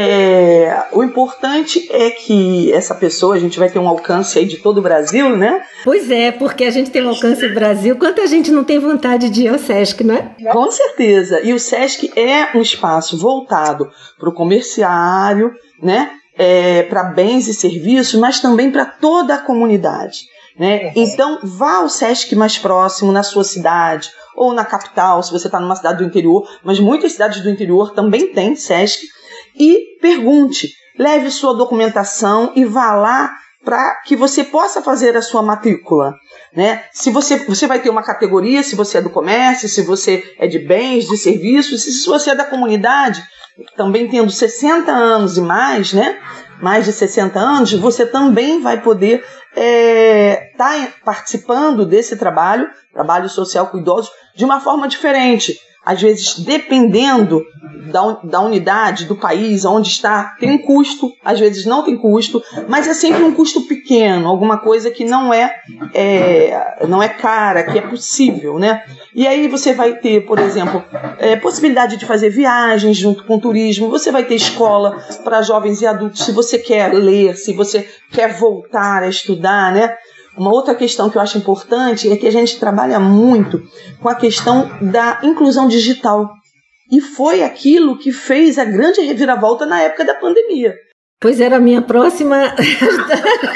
É, 0.02 0.86
o 0.94 1.04
importante 1.04 1.90
é 1.92 2.10
que 2.10 2.72
essa 2.72 2.96
pessoa, 2.96 3.36
a 3.36 3.40
gente 3.40 3.60
vai 3.60 3.70
ter 3.70 3.80
um 3.80 3.88
alcance 3.88 4.40
aí 4.40 4.46
de 4.46 4.56
todo 4.56 4.78
o 4.78 4.82
Brasil, 4.82 5.36
né? 5.36 5.62
Pois 5.84 6.10
é, 6.10 6.32
porque 6.32 6.64
a 6.64 6.72
gente 6.72 6.90
tem 6.90 7.04
um 7.04 7.10
alcance 7.10 7.46
no 7.46 7.54
Brasil, 7.54 7.98
quanta 7.98 8.26
gente 8.26 8.50
não 8.50 8.64
tem 8.64 8.80
vontade 8.80 9.30
de 9.30 9.44
ir 9.44 9.48
ao 9.50 9.60
SESC, 9.60 10.06
não 10.06 10.16
é? 10.16 10.36
Com 10.54 10.72
certeza. 10.72 11.42
E 11.42 11.54
o 11.54 11.60
SESC 11.60 12.14
é 12.16 12.58
um 12.58 12.62
espaço 12.62 13.18
voltado 13.18 13.92
para 14.18 14.30
o 14.30 14.34
comerciário, 14.34 15.54
né? 15.84 16.12
É, 16.38 16.84
para 16.84 17.04
bens 17.04 17.50
e 17.50 17.54
serviços, 17.54 18.18
mas 18.18 18.40
também 18.40 18.72
para 18.72 18.86
toda 18.86 19.36
a 19.36 19.40
comunidade. 19.40 20.20
Né? 20.58 20.94
Então, 20.96 21.40
vá 21.44 21.78
ao 21.78 21.90
SESC 21.90 22.36
mais 22.36 22.58
próximo, 22.58 23.12
na 23.12 23.24
sua 23.24 23.44
cidade, 23.44 24.10
ou 24.34 24.54
na 24.54 24.64
capital, 24.64 25.22
se 25.22 25.32
você 25.32 25.48
está 25.48 25.60
numa 25.60 25.76
cidade 25.76 25.98
do 25.98 26.06
interior, 26.06 26.48
mas 26.64 26.80
muitas 26.80 27.12
cidades 27.12 27.42
do 27.42 27.50
interior 27.50 27.94
também 27.94 28.32
têm 28.32 28.56
SESC 28.56 29.08
e 29.56 29.98
pergunte, 30.02 30.70
leve 30.98 31.32
sua 31.32 31.54
documentação 31.54 32.52
e 32.56 32.66
vá 32.66 32.94
lá 32.94 33.32
para 33.64 33.96
que 34.06 34.16
você 34.16 34.44
possa 34.44 34.82
fazer 34.82 35.16
a 35.16 35.22
sua 35.22 35.42
matrícula. 35.42 36.14
Né? 36.56 36.84
Se 36.94 37.10
você, 37.12 37.38
você 37.46 37.68
vai 37.68 37.80
ter 37.80 37.90
uma 37.90 38.04
categoria, 38.04 38.64
se 38.64 38.76
você 38.76 38.98
é 38.98 39.02
do 39.02 39.10
comércio, 39.10 39.68
se 39.70 39.82
você 39.82 40.24
é 40.40 40.48
de 40.48 40.60
bens, 40.60 41.08
de 41.08 41.18
serviços, 41.18 41.84
se 41.84 42.08
você 42.08 42.32
é 42.32 42.36
da 42.36 42.46
comunidade, 42.46 43.24
também 43.76 44.08
tendo 44.08 44.32
60 44.32 44.92
anos 44.92 45.38
e 45.38 45.42
mais, 45.42 45.94
né? 45.94 46.18
mais 46.62 46.86
de 46.86 46.94
60 46.94 47.40
anos, 47.40 47.74
você 47.74 48.06
também 48.06 48.62
vai 48.62 48.82
poder 48.82 49.24
estar 49.50 49.62
é, 49.62 50.52
tá 50.58 50.88
participando 51.04 51.86
desse 51.86 52.16
trabalho, 52.16 52.70
trabalho 52.94 53.30
social 53.30 53.68
com 53.68 53.78
idosos, 53.78 54.12
de 54.36 54.46
uma 54.46 54.60
forma 54.60 54.88
diferente 54.88 55.60
às 55.86 56.02
vezes, 56.02 56.40
dependendo 56.40 57.44
da, 57.92 58.20
da 58.24 58.40
unidade, 58.42 59.06
do 59.06 59.16
país, 59.16 59.66
onde 59.66 59.90
está, 59.90 60.36
tem 60.40 60.52
um 60.52 60.58
custo, 60.58 61.12
às 61.24 61.40
vezes 61.40 61.66
não 61.66 61.84
tem 61.84 61.98
custo, 61.98 62.44
mas 62.68 62.88
é 62.88 62.94
sempre 62.94 63.24
um 63.24 63.34
custo 63.34 63.62
pequeno, 63.62 64.28
alguma 64.28 64.58
coisa 64.58 64.92
que 64.92 65.06
não 65.06 65.34
é, 65.34 65.56
é 65.94 66.86
não 66.88 67.02
é 67.02 67.10
cara, 67.10 67.64
que 67.64 67.78
é 67.78 67.82
possível, 67.82 68.60
né? 68.60 68.84
E 69.16 69.28
aí 69.28 69.48
você 69.48 69.74
vai 69.74 69.96
ter, 69.96 70.26
por 70.26 70.40
exemplo, 70.40 70.84
é, 71.18 71.36
possibilidade 71.36 71.98
de 71.98 72.06
fazer 72.06 72.30
viagens 72.30 72.98
junto 72.98 73.24
com 73.24 73.38
o 73.38 73.42
turismo, 73.42 73.90
você 73.90 74.12
vai 74.12 74.24
ter 74.24 74.36
escola 74.36 75.04
para 75.24 75.42
jovens 75.42 75.82
e 75.82 75.88
adultos, 75.88 76.26
se 76.26 76.32
você 76.32 76.58
quer 76.58 76.94
ler, 76.94 77.36
se 77.36 77.54
você 77.54 77.88
quer 78.12 78.34
voltar 78.34 79.04
a 79.04 79.08
estudar, 79.08 79.72
né? 79.74 79.96
Uma 80.38 80.52
outra 80.52 80.76
questão 80.76 81.10
que 81.10 81.18
eu 81.18 81.22
acho 81.22 81.38
importante 81.38 82.10
é 82.10 82.16
que 82.16 82.28
a 82.28 82.32
gente 82.32 82.60
trabalha 82.60 83.00
muito 83.00 83.62
com 84.02 84.10
a 84.10 84.16
questão 84.16 84.70
da 84.82 85.20
inclusão 85.24 85.68
digital. 85.68 86.32
E 86.92 87.00
foi 87.00 87.44
aquilo 87.44 87.98
que 87.98 88.12
fez 88.12 88.58
a 88.58 88.66
grande 88.66 89.02
reviravolta 89.02 89.66
na 89.66 89.82
época 89.82 90.06
da 90.06 90.16
pandemia. 90.16 90.76
Pois 91.22 91.42
era 91.42 91.58
a 91.58 91.60
minha 91.60 91.82
próxima. 91.82 92.54
a 92.56 92.62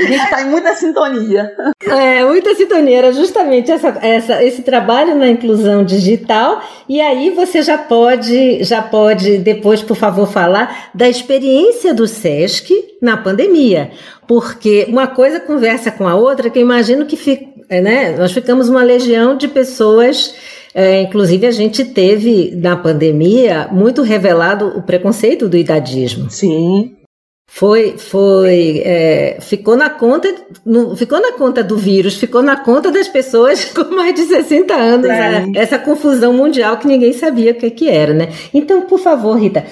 gente 0.03 0.15
está 0.15 0.41
em 0.41 0.49
muita 0.49 0.73
sintonia. 0.75 1.49
É, 1.81 2.25
muita 2.25 2.53
sintonia. 2.55 2.97
Era 2.97 3.13
justamente 3.13 3.71
essa, 3.71 3.87
essa, 4.01 4.43
esse 4.43 4.63
trabalho 4.63 5.15
na 5.15 5.29
inclusão 5.29 5.81
digital. 5.85 6.61
E 6.89 6.99
aí 6.99 7.29
você 7.29 7.61
já 7.61 7.77
pode, 7.77 8.61
já 8.65 8.81
pode, 8.81 9.37
depois, 9.37 9.81
por 9.81 9.95
favor, 9.95 10.27
falar 10.27 10.89
da 10.93 11.07
experiência 11.07 11.93
do 11.93 12.05
SESC 12.05 12.97
na 13.01 13.15
pandemia. 13.15 13.91
Porque 14.27 14.85
uma 14.89 15.07
coisa 15.07 15.39
conversa 15.39 15.89
com 15.89 16.05
a 16.05 16.15
outra, 16.15 16.49
que 16.49 16.59
eu 16.59 16.63
imagino 16.63 17.05
que 17.05 17.15
fica, 17.15 17.45
é, 17.69 17.79
né, 17.79 18.17
nós 18.17 18.33
ficamos 18.33 18.67
uma 18.67 18.83
legião 18.83 19.37
de 19.37 19.47
pessoas. 19.47 20.35
É, 20.75 21.01
inclusive, 21.01 21.47
a 21.47 21.51
gente 21.51 21.85
teve 21.85 22.51
na 22.57 22.75
pandemia 22.75 23.69
muito 23.71 24.01
revelado 24.01 24.67
o 24.77 24.81
preconceito 24.81 25.47
do 25.47 25.55
idadismo. 25.55 26.29
Sim 26.29 26.97
foi 27.45 27.97
foi 27.97 28.81
é, 28.83 29.37
ficou 29.41 29.75
na 29.75 29.89
conta 29.89 30.33
no, 30.65 30.95
ficou 30.95 31.21
na 31.21 31.33
conta 31.33 31.63
do 31.63 31.77
vírus 31.77 32.15
ficou 32.15 32.41
na 32.41 32.55
conta 32.55 32.91
das 32.91 33.07
pessoas 33.07 33.65
com 33.73 33.83
mais 33.95 34.15
de 34.15 34.23
60 34.23 34.73
anos 34.73 35.09
é. 35.09 35.45
essa 35.55 35.77
confusão 35.77 36.33
mundial 36.33 36.77
que 36.77 36.87
ninguém 36.87 37.13
sabia 37.13 37.51
o 37.51 37.55
que, 37.55 37.69
que 37.69 37.89
era 37.89 38.13
né 38.13 38.29
então 38.53 38.81
por 38.81 38.99
favor 38.99 39.35
Rita 39.35 39.65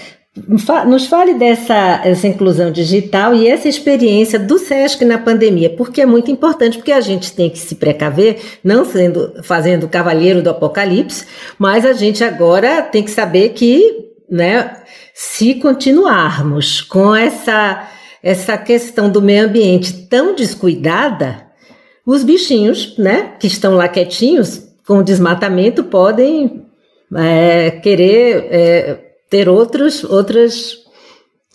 nos 0.88 1.08
fale 1.08 1.34
dessa 1.34 2.02
essa 2.06 2.26
inclusão 2.26 2.72
digital 2.72 3.36
e 3.36 3.50
essa 3.50 3.68
experiência 3.68 4.40
do 4.40 4.58
SESC 4.58 5.04
na 5.04 5.18
pandemia, 5.18 5.70
porque 5.70 6.02
é 6.02 6.06
muito 6.06 6.32
importante, 6.32 6.78
porque 6.78 6.94
a 6.94 7.02
gente 7.02 7.34
tem 7.34 7.50
que 7.50 7.60
se 7.60 7.76
precaver, 7.76 8.40
não 8.64 8.86
sendo 8.86 9.44
fazendo 9.44 9.90
cavaleiro 9.90 10.42
do 10.42 10.50
apocalipse, 10.50 11.26
mas 11.60 11.86
a 11.86 11.92
gente 11.92 12.24
agora 12.24 12.82
tem 12.82 13.04
que 13.04 13.12
saber 13.12 13.50
que, 13.50 14.10
né, 14.30 14.78
se 15.14 15.56
continuarmos 15.56 16.82
com 16.82 17.16
essa, 17.16 17.90
essa 18.22 18.58
questão 18.58 19.10
do 19.10 19.22
meio 19.22 19.46
ambiente 19.46 20.08
tão 20.08 20.36
descuidada, 20.36 21.48
os 22.06 22.24
bichinhos, 22.24 22.98
né, 22.98 23.34
que 23.40 23.48
estão 23.48 23.76
lá 23.76 23.88
quietinhos, 23.88 24.70
com 24.86 24.98
o 24.98 25.04
desmatamento, 25.04 25.84
podem 25.84 26.66
é, 27.16 27.72
querer 27.72 28.48
é, 28.52 29.14
ter 29.30 29.48
outros, 29.48 30.04
outras 30.04 30.78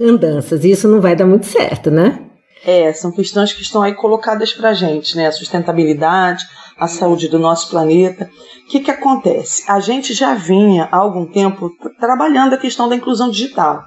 andanças. 0.00 0.64
Isso 0.64 0.88
não 0.88 1.00
vai 1.00 1.16
dar 1.16 1.26
muito 1.26 1.46
certo, 1.46 1.90
né? 1.90 2.22
É, 2.64 2.92
são 2.92 3.12
questões 3.12 3.52
que 3.52 3.62
estão 3.62 3.82
aí 3.82 3.94
colocadas 3.94 4.52
para 4.52 4.72
gente, 4.72 5.16
né? 5.16 5.26
A 5.26 5.32
sustentabilidade, 5.32 6.44
a 6.78 6.86
saúde 6.86 7.28
do 7.28 7.38
nosso 7.38 7.70
planeta. 7.70 8.30
O 8.64 8.68
que, 8.68 8.80
que 8.80 8.90
acontece? 8.90 9.64
A 9.70 9.80
gente 9.80 10.12
já 10.12 10.34
vinha 10.34 10.88
há 10.90 10.96
algum 10.96 11.26
tempo 11.26 11.70
trabalhando 11.98 12.54
a 12.54 12.58
questão 12.58 12.88
da 12.88 12.96
inclusão 12.96 13.30
digital. 13.30 13.84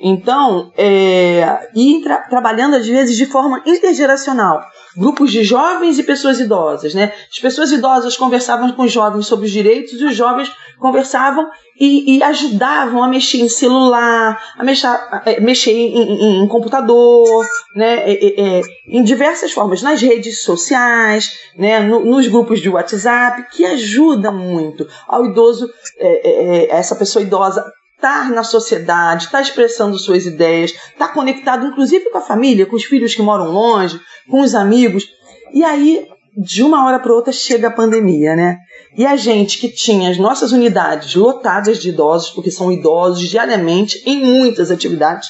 Então, 0.00 0.72
é, 0.76 1.70
e 1.74 2.02
tra 2.02 2.18
trabalhando 2.28 2.76
às 2.76 2.86
vezes 2.86 3.16
de 3.16 3.26
forma 3.26 3.62
intergeracional, 3.64 4.62
grupos 4.96 5.30
de 5.30 5.44
jovens 5.44 5.98
e 5.98 6.02
pessoas 6.02 6.40
idosas, 6.40 6.94
né? 6.94 7.12
As 7.30 7.38
pessoas 7.38 7.70
idosas 7.70 8.16
conversavam 8.16 8.72
com 8.72 8.82
os 8.82 8.92
jovens 8.92 9.26
sobre 9.26 9.46
os 9.46 9.52
direitos 9.52 10.00
e 10.00 10.04
os 10.04 10.16
jovens 10.16 10.50
conversavam 10.78 11.48
e, 11.78 12.16
e 12.16 12.22
ajudavam 12.22 13.02
a 13.02 13.08
mexer 13.08 13.38
em 13.38 13.48
celular, 13.48 14.40
a 14.56 14.64
mexer, 14.64 14.86
a 14.86 15.22
mexer 15.40 15.72
em, 15.72 15.96
em, 15.96 16.42
em, 16.42 16.48
computador, 16.48 17.46
né? 17.74 18.10
É, 18.10 18.58
é, 18.58 18.62
em 18.88 19.02
diversas 19.02 19.52
formas, 19.52 19.82
nas 19.82 20.00
redes 20.00 20.42
sociais, 20.42 21.38
né? 21.56 21.80
No, 21.80 22.04
nos 22.04 22.26
grupos 22.26 22.60
de 22.60 22.68
WhatsApp, 22.68 23.48
que 23.52 23.64
ajuda 23.64 24.30
muito 24.30 24.88
ao 25.06 25.26
idoso, 25.26 25.68
é, 25.98 26.28
é, 26.28 26.64
é 26.64 26.70
essa 26.70 26.96
pessoa 26.96 27.22
idosa 27.22 27.64
estar 28.06 28.30
na 28.30 28.44
sociedade, 28.44 29.24
estar 29.24 29.40
expressando 29.40 29.98
suas 29.98 30.26
ideias, 30.26 30.70
estar 30.70 31.08
conectado 31.12 31.66
inclusive 31.66 32.08
com 32.10 32.18
a 32.18 32.22
família, 32.22 32.64
com 32.64 32.76
os 32.76 32.84
filhos 32.84 33.14
que 33.14 33.22
moram 33.22 33.50
longe, 33.50 34.00
com 34.30 34.40
os 34.40 34.54
amigos. 34.54 35.08
E 35.52 35.64
aí, 35.64 36.06
de 36.36 36.62
uma 36.62 36.86
hora 36.86 37.00
para 37.00 37.12
outra, 37.12 37.32
chega 37.32 37.68
a 37.68 37.72
pandemia, 37.72 38.36
né? 38.36 38.58
E 38.96 39.04
a 39.04 39.16
gente 39.16 39.58
que 39.58 39.68
tinha 39.68 40.10
as 40.10 40.18
nossas 40.18 40.52
unidades 40.52 41.14
lotadas 41.14 41.80
de 41.80 41.88
idosos, 41.88 42.30
porque 42.30 42.50
são 42.50 42.70
idosos 42.70 43.28
diariamente 43.28 44.02
em 44.06 44.24
muitas 44.24 44.70
atividades, 44.70 45.28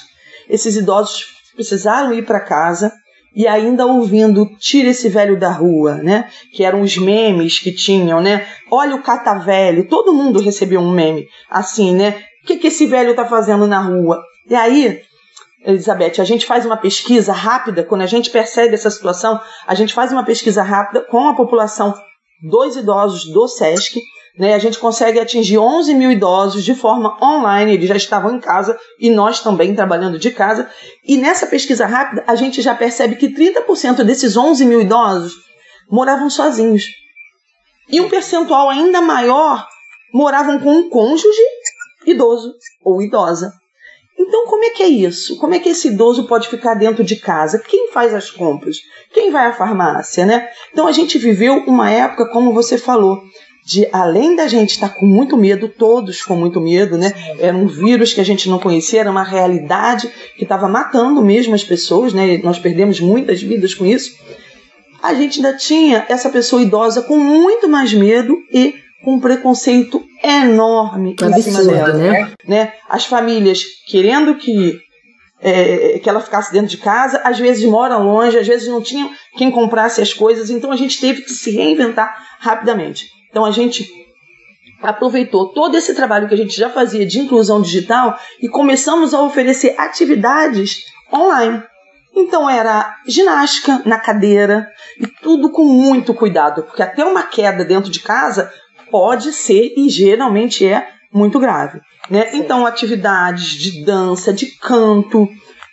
esses 0.48 0.76
idosos 0.76 1.26
precisaram 1.54 2.12
ir 2.12 2.24
para 2.24 2.40
casa 2.40 2.92
e 3.34 3.46
ainda 3.46 3.86
ouvindo 3.86 4.48
tira 4.58 4.90
esse 4.90 5.08
velho 5.08 5.38
da 5.38 5.50
rua, 5.50 5.96
né? 5.96 6.28
Que 6.52 6.62
eram 6.62 6.82
os 6.82 6.96
memes 6.96 7.58
que 7.58 7.72
tinham, 7.72 8.20
né? 8.20 8.46
Olha 8.70 8.94
o 8.94 9.02
catavelho, 9.02 9.88
todo 9.88 10.12
mundo 10.12 10.40
recebeu 10.40 10.80
um 10.80 10.92
meme 10.92 11.26
assim, 11.50 11.94
né? 11.94 12.22
O 12.46 12.48
que, 12.48 12.58
que 12.58 12.68
esse 12.68 12.86
velho 12.86 13.10
está 13.10 13.24
fazendo 13.24 13.66
na 13.66 13.80
rua? 13.80 14.22
E 14.48 14.54
aí, 14.54 15.02
Elizabeth, 15.64 16.20
a 16.20 16.24
gente 16.24 16.46
faz 16.46 16.64
uma 16.64 16.76
pesquisa 16.76 17.32
rápida, 17.32 17.82
quando 17.82 18.02
a 18.02 18.06
gente 18.06 18.30
percebe 18.30 18.72
essa 18.72 18.88
situação, 18.88 19.40
a 19.66 19.74
gente 19.74 19.92
faz 19.92 20.12
uma 20.12 20.24
pesquisa 20.24 20.62
rápida 20.62 21.00
com 21.00 21.28
a 21.28 21.34
população 21.34 21.92
dos 22.40 22.76
idosos 22.76 23.24
do 23.32 23.48
SESC, 23.48 24.00
né? 24.38 24.54
A 24.54 24.60
gente 24.60 24.78
consegue 24.78 25.18
atingir 25.18 25.58
11 25.58 25.92
mil 25.92 26.08
idosos 26.08 26.62
de 26.62 26.72
forma 26.72 27.18
online, 27.20 27.74
eles 27.74 27.88
já 27.88 27.96
estavam 27.96 28.36
em 28.36 28.38
casa 28.38 28.78
e 29.00 29.10
nós 29.10 29.40
também 29.40 29.74
trabalhando 29.74 30.16
de 30.16 30.30
casa. 30.30 30.70
E 31.04 31.16
nessa 31.16 31.48
pesquisa 31.48 31.84
rápida, 31.84 32.22
a 32.28 32.36
gente 32.36 32.62
já 32.62 32.76
percebe 32.76 33.16
que 33.16 33.28
30% 33.28 34.04
desses 34.04 34.36
11 34.36 34.64
mil 34.64 34.80
idosos 34.80 35.32
moravam 35.90 36.30
sozinhos. 36.30 36.84
E 37.88 38.00
um 38.00 38.08
percentual 38.08 38.70
ainda 38.70 39.00
maior 39.00 39.66
moravam 40.14 40.60
com 40.60 40.70
um 40.70 40.88
cônjuge 40.88 41.42
idoso 42.06 42.54
ou 42.84 43.02
idosa. 43.02 43.52
Então, 44.18 44.46
como 44.46 44.64
é 44.64 44.70
que 44.70 44.82
é 44.82 44.88
isso? 44.88 45.36
Como 45.36 45.54
é 45.54 45.58
que 45.58 45.68
esse 45.68 45.88
idoso 45.88 46.26
pode 46.26 46.48
ficar 46.48 46.74
dentro 46.74 47.04
de 47.04 47.16
casa? 47.16 47.58
Quem 47.58 47.92
faz 47.92 48.14
as 48.14 48.30
compras? 48.30 48.78
Quem 49.12 49.30
vai 49.30 49.46
à 49.46 49.52
farmácia, 49.52 50.24
né? 50.24 50.48
Então, 50.72 50.86
a 50.86 50.92
gente 50.92 51.18
viveu 51.18 51.64
uma 51.66 51.90
época, 51.90 52.30
como 52.30 52.54
você 52.54 52.78
falou, 52.78 53.20
de 53.66 53.86
além 53.92 54.34
da 54.36 54.46
gente 54.46 54.70
estar 54.70 54.90
com 54.90 55.04
muito 55.04 55.36
medo, 55.36 55.68
todos 55.68 56.22
com 56.22 56.36
muito 56.36 56.60
medo, 56.60 56.96
né? 56.96 57.12
Era 57.38 57.56
um 57.56 57.66
vírus 57.66 58.14
que 58.14 58.20
a 58.20 58.24
gente 58.24 58.48
não 58.48 58.58
conhecia, 58.58 59.00
era 59.00 59.10
uma 59.10 59.24
realidade 59.24 60.08
que 60.36 60.44
estava 60.44 60.68
matando 60.68 61.20
mesmo 61.20 61.54
as 61.54 61.64
pessoas, 61.64 62.14
né? 62.14 62.38
Nós 62.38 62.58
perdemos 62.58 63.00
muitas 63.00 63.42
vidas 63.42 63.74
com 63.74 63.84
isso. 63.84 64.16
A 65.02 65.12
gente 65.14 65.44
ainda 65.44 65.56
tinha 65.56 66.06
essa 66.08 66.30
pessoa 66.30 66.62
idosa 66.62 67.02
com 67.02 67.18
muito 67.18 67.68
mais 67.68 67.92
medo 67.92 68.38
e 68.52 68.85
com 69.06 69.14
um 69.14 69.20
preconceito 69.20 70.04
enorme 70.20 71.14
em 71.14 71.40
cima 71.40 71.64
dela. 71.64 71.92
Né? 71.94 72.32
né? 72.44 72.72
As 72.88 73.06
famílias 73.06 73.62
querendo 73.86 74.34
que, 74.34 74.80
é, 75.40 76.00
que 76.00 76.10
ela 76.10 76.20
ficasse 76.20 76.52
dentro 76.52 76.66
de 76.66 76.78
casa, 76.78 77.20
às 77.22 77.38
vezes 77.38 77.64
moram 77.70 78.02
longe, 78.02 78.36
às 78.36 78.48
vezes 78.48 78.66
não 78.66 78.82
tinham 78.82 79.08
quem 79.36 79.48
comprasse 79.48 80.02
as 80.02 80.12
coisas, 80.12 80.50
então 80.50 80.72
a 80.72 80.76
gente 80.76 81.00
teve 81.00 81.22
que 81.22 81.30
se 81.30 81.52
reinventar 81.52 82.20
rapidamente. 82.40 83.06
Então 83.30 83.44
a 83.44 83.52
gente 83.52 83.88
aproveitou 84.82 85.52
todo 85.52 85.76
esse 85.76 85.94
trabalho 85.94 86.26
que 86.26 86.34
a 86.34 86.38
gente 86.38 86.56
já 86.56 86.68
fazia 86.68 87.06
de 87.06 87.20
inclusão 87.20 87.62
digital 87.62 88.18
e 88.42 88.48
começamos 88.48 89.14
a 89.14 89.22
oferecer 89.22 89.76
atividades 89.78 90.82
online. 91.14 91.62
Então 92.12 92.50
era 92.50 92.96
ginástica 93.06 93.82
na 93.84 94.00
cadeira 94.00 94.68
e 94.98 95.06
tudo 95.06 95.52
com 95.52 95.62
muito 95.62 96.12
cuidado, 96.12 96.64
porque 96.64 96.82
até 96.82 97.04
uma 97.04 97.22
queda 97.22 97.64
dentro 97.64 97.88
de 97.88 98.00
casa 98.00 98.50
pode 98.96 99.30
ser 99.30 99.74
e 99.76 99.90
geralmente 99.90 100.66
é 100.66 100.88
muito 101.12 101.38
grave. 101.38 101.82
Né? 102.10 102.30
Então, 102.32 102.64
atividades 102.64 103.48
de 103.48 103.84
dança, 103.84 104.32
de 104.32 104.46
canto, 104.58 105.28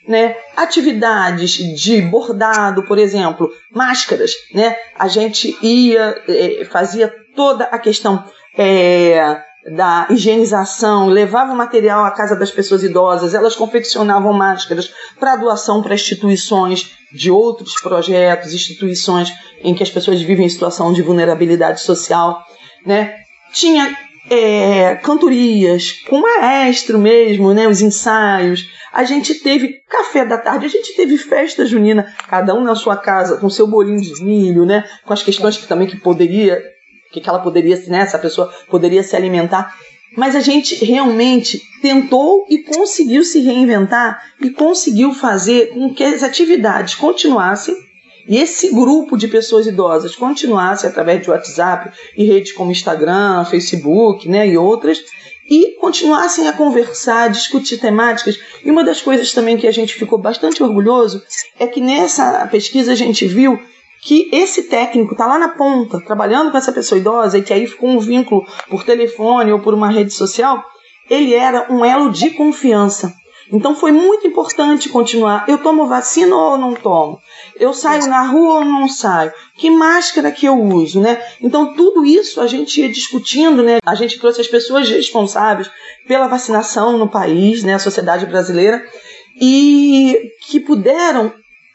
né? 0.05 0.35
atividades 0.57 1.51
de 1.51 2.01
bordado, 2.01 2.83
por 2.83 2.99
exemplo, 2.99 3.49
máscaras. 3.73 4.33
Né? 4.53 4.75
A 4.99 5.07
gente 5.07 5.57
ia, 5.65 6.21
é, 6.27 6.65
fazia 6.65 7.13
toda 7.33 7.63
a 7.63 7.79
questão 7.79 8.25
é, 8.57 9.41
da 9.71 10.07
higienização, 10.09 11.07
levava 11.07 11.53
o 11.53 11.55
material 11.55 12.03
à 12.03 12.11
casa 12.11 12.35
das 12.35 12.51
pessoas 12.51 12.83
idosas, 12.83 13.33
elas 13.33 13.55
confeccionavam 13.55 14.33
máscaras 14.33 14.91
para 15.17 15.37
doação 15.37 15.81
para 15.81 15.95
instituições 15.95 16.91
de 17.09 17.31
outros 17.31 17.75
projetos, 17.81 18.53
instituições 18.53 19.33
em 19.63 19.73
que 19.73 19.81
as 19.81 19.89
pessoas 19.89 20.21
vivem 20.21 20.45
em 20.45 20.49
situação 20.49 20.91
de 20.91 21.01
vulnerabilidade 21.01 21.79
social 21.79 22.43
né? 22.85 23.15
Tinha 23.51 23.95
é, 24.29 24.95
cantorias 24.95 25.91
com 26.07 26.21
maestro 26.21 26.97
mesmo, 26.97 27.53
né? 27.53 27.67
Os 27.67 27.81
ensaios. 27.81 28.69
A 28.91 29.03
gente 29.03 29.35
teve 29.35 29.81
café 29.89 30.23
da 30.25 30.37
tarde, 30.37 30.65
a 30.65 30.69
gente 30.69 30.95
teve 30.95 31.17
festa 31.17 31.65
junina, 31.65 32.13
cada 32.27 32.53
um 32.53 32.63
na 32.63 32.75
sua 32.75 32.95
casa, 32.95 33.37
com 33.37 33.49
seu 33.49 33.67
bolinho 33.67 33.99
de 33.99 34.23
milho, 34.23 34.65
né? 34.65 34.85
Com 35.05 35.13
as 35.13 35.23
questões 35.23 35.57
que 35.57 35.67
também 35.67 35.87
que 35.87 35.97
poderia, 35.97 36.61
que, 37.11 37.21
ela 37.27 37.39
poderia, 37.39 37.81
né? 37.87 37.99
Essa 37.99 38.19
pessoa 38.19 38.53
poderia 38.69 39.03
se 39.03 39.15
alimentar. 39.15 39.75
Mas 40.15 40.35
a 40.35 40.39
gente 40.39 40.75
realmente 40.85 41.59
tentou 41.81 42.45
e 42.47 42.59
conseguiu 42.59 43.23
se 43.23 43.39
reinventar 43.39 44.23
e 44.39 44.51
conseguiu 44.51 45.11
fazer 45.11 45.73
com 45.73 45.91
que 45.91 46.03
as 46.03 46.21
atividades 46.21 46.93
continuassem 46.93 47.75
e 48.27 48.37
esse 48.37 48.71
grupo 48.73 49.17
de 49.17 49.27
pessoas 49.27 49.67
idosas 49.67 50.15
continuasse 50.15 50.87
através 50.87 51.21
de 51.21 51.29
WhatsApp 51.29 51.91
e 52.17 52.23
redes 52.25 52.51
como 52.53 52.71
Instagram, 52.71 53.45
Facebook 53.45 54.27
né, 54.29 54.47
e 54.47 54.57
outras, 54.57 55.03
e 55.49 55.75
continuassem 55.79 56.47
a 56.47 56.53
conversar, 56.53 57.29
discutir 57.29 57.77
temáticas. 57.77 58.39
E 58.63 58.71
uma 58.71 58.83
das 58.83 59.01
coisas 59.01 59.33
também 59.33 59.57
que 59.57 59.67
a 59.67 59.71
gente 59.71 59.93
ficou 59.93 60.17
bastante 60.17 60.63
orgulhoso 60.63 61.21
é 61.59 61.67
que 61.67 61.81
nessa 61.81 62.47
pesquisa 62.47 62.93
a 62.93 62.95
gente 62.95 63.27
viu 63.27 63.59
que 64.01 64.29
esse 64.31 64.63
técnico 64.63 65.13
está 65.13 65.25
lá 65.25 65.37
na 65.37 65.49
ponta, 65.49 65.99
trabalhando 66.01 66.51
com 66.51 66.57
essa 66.57 66.71
pessoa 66.71 66.99
idosa, 66.99 67.37
e 67.37 67.41
que 67.41 67.53
aí 67.53 67.65
ficou 67.67 67.89
um 67.89 67.99
vínculo 67.99 68.45
por 68.69 68.83
telefone 68.83 69.51
ou 69.51 69.59
por 69.59 69.73
uma 69.73 69.89
rede 69.89 70.11
social, 70.11 70.63
ele 71.09 71.33
era 71.33 71.71
um 71.71 71.83
elo 71.83 72.11
de 72.11 72.31
confiança. 72.31 73.13
Então 73.51 73.75
foi 73.75 73.91
muito 73.91 74.25
importante 74.25 74.89
continuar. 74.89 75.45
Eu 75.47 75.57
tomo 75.57 75.85
vacina 75.87 76.35
ou 76.35 76.57
não 76.57 76.73
tomo? 76.73 77.19
Eu 77.59 77.73
saio 77.73 78.07
na 78.07 78.23
rua 78.23 78.55
ou 78.55 78.65
não 78.65 78.87
saio? 78.87 79.31
Que 79.55 79.69
máscara 79.69 80.31
que 80.31 80.45
eu 80.45 80.59
uso, 80.59 80.99
né? 80.99 81.21
Então 81.41 81.73
tudo 81.73 82.05
isso 82.05 82.39
a 82.41 82.47
gente 82.47 82.81
ia 82.81 82.89
discutindo, 82.89 83.61
né? 83.61 83.79
A 83.85 83.95
gente 83.95 84.19
trouxe 84.19 84.41
as 84.41 84.47
pessoas 84.47 84.89
responsáveis 84.89 85.69
pela 86.07 86.27
vacinação 86.27 86.97
no 86.97 87.09
país, 87.09 87.63
né? 87.63 87.75
A 87.75 87.79
sociedade 87.79 88.25
brasileira 88.25 88.83
e 89.39 90.31
que 90.47 90.59
puderam 90.59 91.33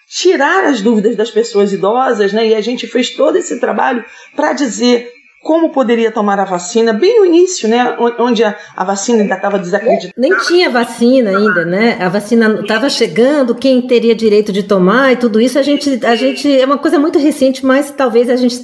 tirar 0.09 0.65
as 0.65 0.81
dúvidas 0.81 1.17
das 1.17 1.31
pessoas 1.31 1.73
idosas, 1.73 2.33
né? 2.33 2.49
E 2.49 2.55
a 2.55 2.61
gente 2.61 2.87
fez 2.87 3.11
todo 3.11 3.37
esse 3.37 3.61
trabalho 3.61 4.05
para 4.35 4.53
dizer 4.53 5.13
como 5.49 5.71
poderia 5.71 6.13
tomar 6.13 6.39
a 6.39 6.45
vacina, 6.45 6.93
bem 6.93 7.21
no 7.21 7.25
início, 7.25 7.67
né, 7.67 7.97
onde 8.19 8.45
a, 8.45 8.55
a 8.77 8.85
vacina 8.85 9.23
ainda 9.23 9.35
estava 9.35 9.59
desacreditada. 9.59 10.13
Nem 10.15 10.37
tinha 10.41 10.69
vacina 10.69 11.31
ainda, 11.31 11.65
né? 11.65 11.97
A 11.99 12.11
vacina 12.11 12.61
estava 12.61 12.91
chegando, 12.91 13.55
quem 13.55 13.81
teria 13.81 14.15
direito 14.15 14.53
de 14.53 14.63
tomar 14.63 15.11
e 15.15 15.17
tudo 15.17 15.41
isso, 15.41 15.59
a 15.59 15.63
gente, 15.63 16.05
a 16.05 16.15
gente 16.15 16.47
é 16.61 16.67
uma 16.67 16.77
coisa 16.77 16.99
muito 16.99 17.19
recente, 17.19 17.65
mas 17.65 17.91
talvez 17.91 18.29
a 18.29 18.37
gente 18.37 18.61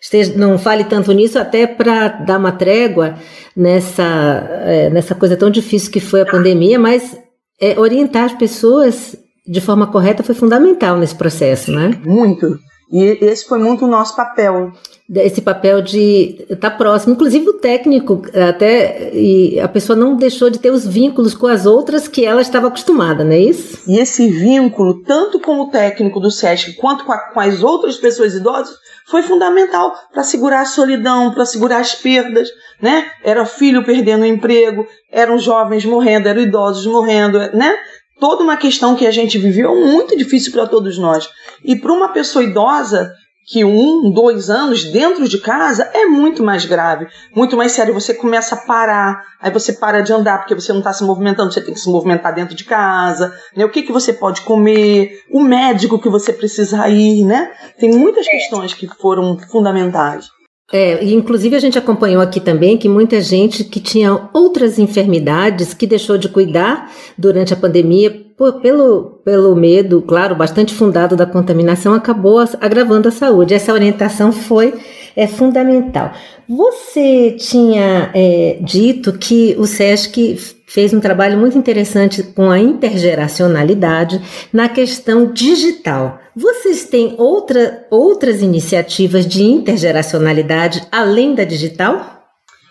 esteja, 0.00 0.32
não 0.36 0.56
fale 0.56 0.84
tanto 0.84 1.10
nisso 1.10 1.40
até 1.40 1.66
para 1.66 2.06
dar 2.06 2.38
uma 2.38 2.52
trégua 2.52 3.16
nessa, 3.56 4.48
é, 4.64 4.90
nessa 4.90 5.16
coisa 5.16 5.36
tão 5.36 5.50
difícil 5.50 5.90
que 5.90 5.98
foi 5.98 6.20
a 6.20 6.26
pandemia, 6.26 6.78
mas 6.78 7.18
é, 7.60 7.76
orientar 7.76 8.26
as 8.26 8.34
pessoas 8.34 9.16
de 9.44 9.60
forma 9.60 9.88
correta 9.88 10.22
foi 10.22 10.36
fundamental 10.36 10.98
nesse 10.98 11.16
processo, 11.16 11.72
né? 11.72 12.00
Muito. 12.04 12.60
E 12.92 13.18
esse 13.22 13.44
foi 13.44 13.58
muito 13.58 13.86
o 13.86 13.88
nosso 13.88 14.14
papel 14.14 14.70
esse 15.14 15.40
papel 15.40 15.80
de 15.80 16.44
estar 16.50 16.70
tá 16.70 16.70
próximo, 16.70 17.14
inclusive 17.14 17.48
o 17.48 17.54
técnico 17.54 18.22
até 18.34 19.10
e 19.14 19.58
a 19.58 19.66
pessoa 19.66 19.96
não 19.98 20.16
deixou 20.16 20.50
de 20.50 20.58
ter 20.58 20.70
os 20.70 20.86
vínculos 20.86 21.34
com 21.34 21.46
as 21.46 21.64
outras 21.64 22.06
que 22.06 22.26
ela 22.26 22.42
estava 22.42 22.68
acostumada, 22.68 23.24
não 23.24 23.32
é 23.32 23.38
isso? 23.38 23.78
E 23.86 23.98
esse 23.98 24.28
vínculo, 24.28 25.02
tanto 25.02 25.40
com 25.40 25.60
o 25.60 25.70
técnico 25.70 26.20
do 26.20 26.30
SESC 26.30 26.74
quanto 26.74 27.04
com, 27.04 27.12
a, 27.12 27.18
com 27.18 27.40
as 27.40 27.62
outras 27.62 27.96
pessoas 27.96 28.34
idosas, 28.34 28.76
foi 29.06 29.22
fundamental 29.22 29.94
para 30.12 30.22
segurar 30.22 30.60
a 30.60 30.66
solidão, 30.66 31.32
para 31.32 31.46
segurar 31.46 31.78
as 31.78 31.94
perdas, 31.94 32.48
né? 32.80 33.10
Era 33.24 33.46
filho 33.46 33.82
perdendo 33.82 34.22
o 34.22 34.26
emprego, 34.26 34.86
eram 35.10 35.38
jovens 35.38 35.86
morrendo, 35.86 36.28
eram 36.28 36.42
idosos 36.42 36.84
morrendo, 36.84 37.38
né? 37.56 37.74
Toda 38.20 38.42
uma 38.42 38.58
questão 38.58 38.94
que 38.94 39.06
a 39.06 39.10
gente 39.10 39.38
viveu 39.38 39.74
muito 39.74 40.14
difícil 40.18 40.52
para 40.52 40.66
todos 40.66 40.98
nós. 40.98 41.30
E 41.64 41.76
para 41.76 41.92
uma 41.92 42.08
pessoa 42.08 42.44
idosa, 42.44 43.10
que 43.50 43.64
um, 43.64 44.10
dois 44.10 44.50
anos 44.50 44.84
dentro 44.84 45.26
de 45.26 45.38
casa 45.38 45.90
é 45.94 46.04
muito 46.04 46.42
mais 46.42 46.66
grave, 46.66 47.06
muito 47.34 47.56
mais 47.56 47.72
sério. 47.72 47.94
Você 47.94 48.12
começa 48.12 48.54
a 48.54 48.58
parar, 48.58 49.22
aí 49.40 49.50
você 49.50 49.72
para 49.72 50.02
de 50.02 50.12
andar 50.12 50.38
porque 50.38 50.54
você 50.54 50.70
não 50.70 50.80
está 50.80 50.92
se 50.92 51.02
movimentando, 51.02 51.50
você 51.50 51.62
tem 51.62 51.72
que 51.72 51.80
se 51.80 51.88
movimentar 51.88 52.34
dentro 52.34 52.54
de 52.54 52.64
casa, 52.64 53.34
né? 53.56 53.64
O 53.64 53.70
que, 53.70 53.82
que 53.82 53.92
você 53.92 54.12
pode 54.12 54.42
comer, 54.42 55.22
o 55.30 55.40
médico 55.42 55.98
que 55.98 56.10
você 56.10 56.30
precisa 56.30 56.86
ir, 56.88 57.24
né? 57.24 57.50
Tem 57.80 57.90
muitas 57.90 58.26
questões 58.28 58.74
que 58.74 58.86
foram 58.86 59.38
fundamentais. 59.50 60.26
É, 60.70 61.02
inclusive 61.02 61.56
a 61.56 61.60
gente 61.60 61.78
acompanhou 61.78 62.20
aqui 62.20 62.40
também 62.40 62.76
que 62.76 62.90
muita 62.90 63.22
gente 63.22 63.64
que 63.64 63.80
tinha 63.80 64.28
outras 64.34 64.78
enfermidades 64.78 65.72
que 65.72 65.86
deixou 65.86 66.18
de 66.18 66.28
cuidar 66.28 66.92
durante 67.16 67.54
a 67.54 67.56
pandemia 67.56 68.27
por, 68.38 68.60
pelo, 68.60 69.20
pelo 69.24 69.56
medo, 69.56 70.00
claro, 70.00 70.36
bastante 70.36 70.72
fundado 70.72 71.16
da 71.16 71.26
contaminação, 71.26 71.92
acabou 71.92 72.38
agravando 72.60 73.08
a 73.08 73.10
saúde. 73.12 73.52
Essa 73.52 73.72
orientação 73.72 74.30
foi 74.30 74.72
é, 75.16 75.26
fundamental. 75.26 76.12
Você 76.48 77.32
tinha 77.32 78.12
é, 78.14 78.58
dito 78.60 79.12
que 79.18 79.56
o 79.58 79.66
SESC 79.66 80.38
fez 80.68 80.94
um 80.94 81.00
trabalho 81.00 81.36
muito 81.36 81.58
interessante 81.58 82.22
com 82.22 82.48
a 82.48 82.60
intergeracionalidade 82.60 84.22
na 84.52 84.68
questão 84.68 85.32
digital. 85.32 86.20
Vocês 86.36 86.84
têm 86.84 87.16
outra, 87.18 87.86
outras 87.90 88.40
iniciativas 88.40 89.26
de 89.26 89.42
intergeracionalidade 89.42 90.86
além 90.92 91.34
da 91.34 91.42
digital? 91.42 92.22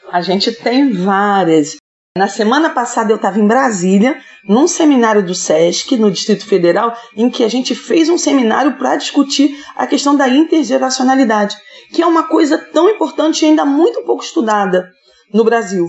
A 0.10 0.22
gente 0.22 0.54
tem 0.54 0.94
várias. 0.94 1.76
Na 2.18 2.28
semana 2.28 2.72
passada 2.72 3.12
eu 3.12 3.18
estava 3.18 3.40
em 3.40 3.46
Brasília, 3.46 4.20
num 4.44 4.68
seminário 4.68 5.24
do 5.24 5.36
SESC, 5.36 5.96
no 5.98 6.10
Distrito 6.10 6.48
Federal, 6.48 6.98
em 7.16 7.30
que 7.30 7.44
a 7.44 7.48
gente 7.48 7.76
fez 7.76 8.10
um 8.10 8.18
seminário 8.18 8.76
para 8.76 8.96
discutir 8.96 9.64
a 9.76 9.86
questão 9.86 10.16
da 10.16 10.28
intergeracionalidade, 10.28 11.56
que 11.94 12.02
é 12.02 12.08
uma 12.08 12.24
coisa 12.24 12.58
tão 12.58 12.90
importante 12.90 13.44
e 13.44 13.50
ainda 13.50 13.64
muito 13.64 14.02
pouco 14.02 14.24
estudada 14.24 14.90
no 15.32 15.44
Brasil. 15.44 15.86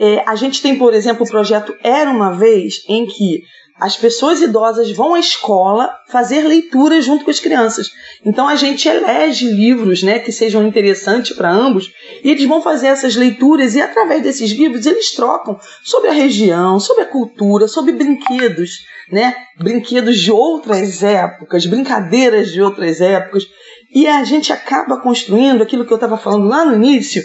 É, 0.00 0.24
a 0.26 0.34
gente 0.36 0.62
tem, 0.62 0.78
por 0.78 0.94
exemplo, 0.94 1.26
o 1.26 1.28
projeto 1.28 1.76
Era 1.82 2.10
uma 2.10 2.32
Vez, 2.32 2.76
em 2.88 3.04
que 3.04 3.42
as 3.80 3.96
pessoas 3.96 4.42
idosas 4.42 4.90
vão 4.90 5.14
à 5.14 5.20
escola 5.20 5.94
fazer 6.08 6.42
leituras 6.42 7.04
junto 7.04 7.24
com 7.24 7.30
as 7.30 7.38
crianças. 7.38 7.90
Então 8.24 8.48
a 8.48 8.56
gente 8.56 8.88
elege 8.88 9.46
livros 9.50 10.02
né, 10.02 10.18
que 10.18 10.32
sejam 10.32 10.66
interessantes 10.66 11.36
para 11.36 11.50
ambos 11.50 11.92
e 12.22 12.30
eles 12.30 12.44
vão 12.46 12.60
fazer 12.60 12.88
essas 12.88 13.14
leituras 13.14 13.74
e 13.74 13.80
através 13.80 14.22
desses 14.22 14.50
livros 14.50 14.84
eles 14.84 15.12
trocam 15.12 15.58
sobre 15.84 16.08
a 16.08 16.12
região, 16.12 16.80
sobre 16.80 17.04
a 17.04 17.06
cultura, 17.06 17.68
sobre 17.68 17.92
brinquedos, 17.92 18.84
né? 19.10 19.34
Brinquedos 19.56 20.18
de 20.18 20.32
outras 20.32 21.02
épocas, 21.02 21.64
brincadeiras 21.64 22.50
de 22.50 22.60
outras 22.60 23.00
épocas. 23.00 23.44
E 23.94 24.06
a 24.06 24.24
gente 24.24 24.52
acaba 24.52 25.00
construindo 25.00 25.62
aquilo 25.62 25.86
que 25.86 25.92
eu 25.92 25.96
estava 25.96 26.18
falando 26.18 26.48
lá 26.48 26.64
no 26.64 26.74
início, 26.74 27.22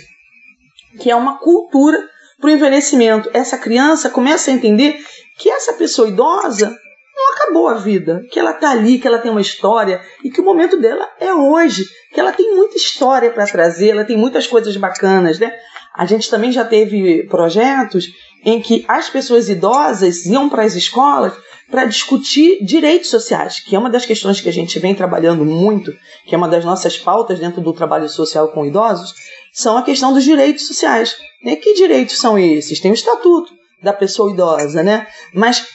que 0.99 1.09
é 1.09 1.15
uma 1.15 1.39
cultura 1.39 2.12
para 2.43 2.49
o 2.49 2.53
envelhecimento. 2.53 3.29
Essa 3.33 3.57
criança 3.57 4.09
começa 4.09 4.51
a 4.51 4.53
entender 4.53 4.99
que 5.37 5.49
essa 5.49 5.71
pessoa 5.71 6.09
idosa 6.09 6.77
não 7.15 7.31
acabou 7.31 7.69
a 7.69 7.75
vida, 7.75 8.25
que 8.29 8.37
ela 8.37 8.51
está 8.51 8.71
ali, 8.71 8.99
que 8.99 9.07
ela 9.07 9.19
tem 9.19 9.31
uma 9.31 9.39
história 9.39 10.01
e 10.21 10.29
que 10.29 10.41
o 10.41 10.43
momento 10.43 10.75
dela 10.75 11.07
é 11.21 11.33
hoje, 11.33 11.85
que 12.13 12.19
ela 12.19 12.33
tem 12.33 12.53
muita 12.53 12.75
história 12.75 13.31
para 13.31 13.45
trazer, 13.45 13.91
ela 13.91 14.03
tem 14.03 14.17
muitas 14.17 14.45
coisas 14.45 14.75
bacanas, 14.75 15.39
né? 15.39 15.53
A 15.95 16.05
gente 16.05 16.29
também 16.29 16.51
já 16.51 16.65
teve 16.65 17.23
projetos 17.27 18.07
em 18.43 18.59
que 18.59 18.83
as 18.89 19.09
pessoas 19.09 19.47
idosas 19.47 20.25
iam 20.25 20.49
para 20.49 20.63
as 20.63 20.75
escolas 20.75 21.31
para 21.71 21.85
discutir 21.85 22.63
direitos 22.63 23.09
sociais, 23.09 23.61
que 23.61 23.73
é 23.73 23.79
uma 23.79 23.89
das 23.89 24.05
questões 24.05 24.41
que 24.41 24.49
a 24.49 24.53
gente 24.53 24.77
vem 24.79 24.93
trabalhando 24.93 25.45
muito, 25.45 25.93
que 26.25 26.35
é 26.35 26.37
uma 26.37 26.49
das 26.49 26.65
nossas 26.65 26.97
pautas 26.97 27.39
dentro 27.39 27.61
do 27.61 27.71
trabalho 27.71 28.09
social 28.09 28.49
com 28.49 28.65
idosos, 28.65 29.13
são 29.53 29.77
a 29.77 29.83
questão 29.83 30.11
dos 30.11 30.23
direitos 30.23 30.67
sociais. 30.67 31.15
Né? 31.43 31.55
Que 31.55 31.73
direitos 31.73 32.17
são 32.17 32.37
esses? 32.37 32.79
Tem 32.79 32.91
o 32.91 32.95
estatuto, 32.95 33.53
da 33.83 33.93
pessoa 33.93 34.31
idosa, 34.31 34.81
né? 34.81 35.05
Mas 35.33 35.67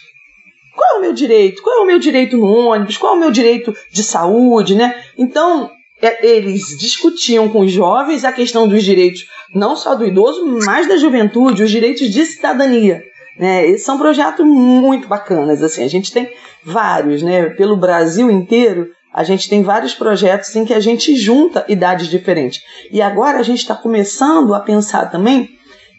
qual 0.74 0.94
é 0.94 0.98
o 0.98 1.00
meu 1.02 1.12
direito? 1.12 1.62
Qual 1.62 1.78
é 1.78 1.82
o 1.82 1.86
meu 1.86 1.98
direito 1.98 2.36
no 2.36 2.46
ônibus? 2.46 2.96
Qual 2.96 3.12
é 3.12 3.16
o 3.16 3.20
meu 3.20 3.30
direito 3.30 3.76
de 3.92 4.02
saúde, 4.02 4.74
né? 4.74 5.02
Então, 5.16 5.70
é, 6.00 6.26
eles 6.26 6.78
discutiam 6.78 7.48
com 7.48 7.60
os 7.60 7.70
jovens 7.70 8.24
a 8.24 8.32
questão 8.32 8.66
dos 8.66 8.82
direitos, 8.82 9.26
não 9.54 9.76
só 9.76 9.94
do 9.94 10.06
idoso, 10.06 10.44
mas 10.64 10.88
da 10.88 10.96
juventude, 10.96 11.62
os 11.62 11.70
direitos 11.70 12.10
de 12.10 12.24
cidadania. 12.24 13.04
Né? 13.38 13.76
São 13.76 13.98
projetos 13.98 14.44
muito 14.44 15.06
bacanas. 15.06 15.62
Assim, 15.62 15.84
a 15.84 15.88
gente 15.88 16.10
tem 16.10 16.32
vários, 16.64 17.22
né? 17.22 17.50
Pelo 17.50 17.76
Brasil 17.76 18.30
inteiro, 18.30 18.88
a 19.12 19.24
gente 19.24 19.48
tem 19.48 19.62
vários 19.62 19.94
projetos 19.94 20.54
em 20.54 20.64
que 20.64 20.74
a 20.74 20.80
gente 20.80 21.16
junta 21.16 21.64
idades 21.68 22.08
diferentes. 22.08 22.62
E 22.90 23.00
agora 23.00 23.38
a 23.38 23.42
gente 23.42 23.60
está 23.60 23.74
começando 23.74 24.54
a 24.54 24.60
pensar 24.60 25.10
também 25.10 25.48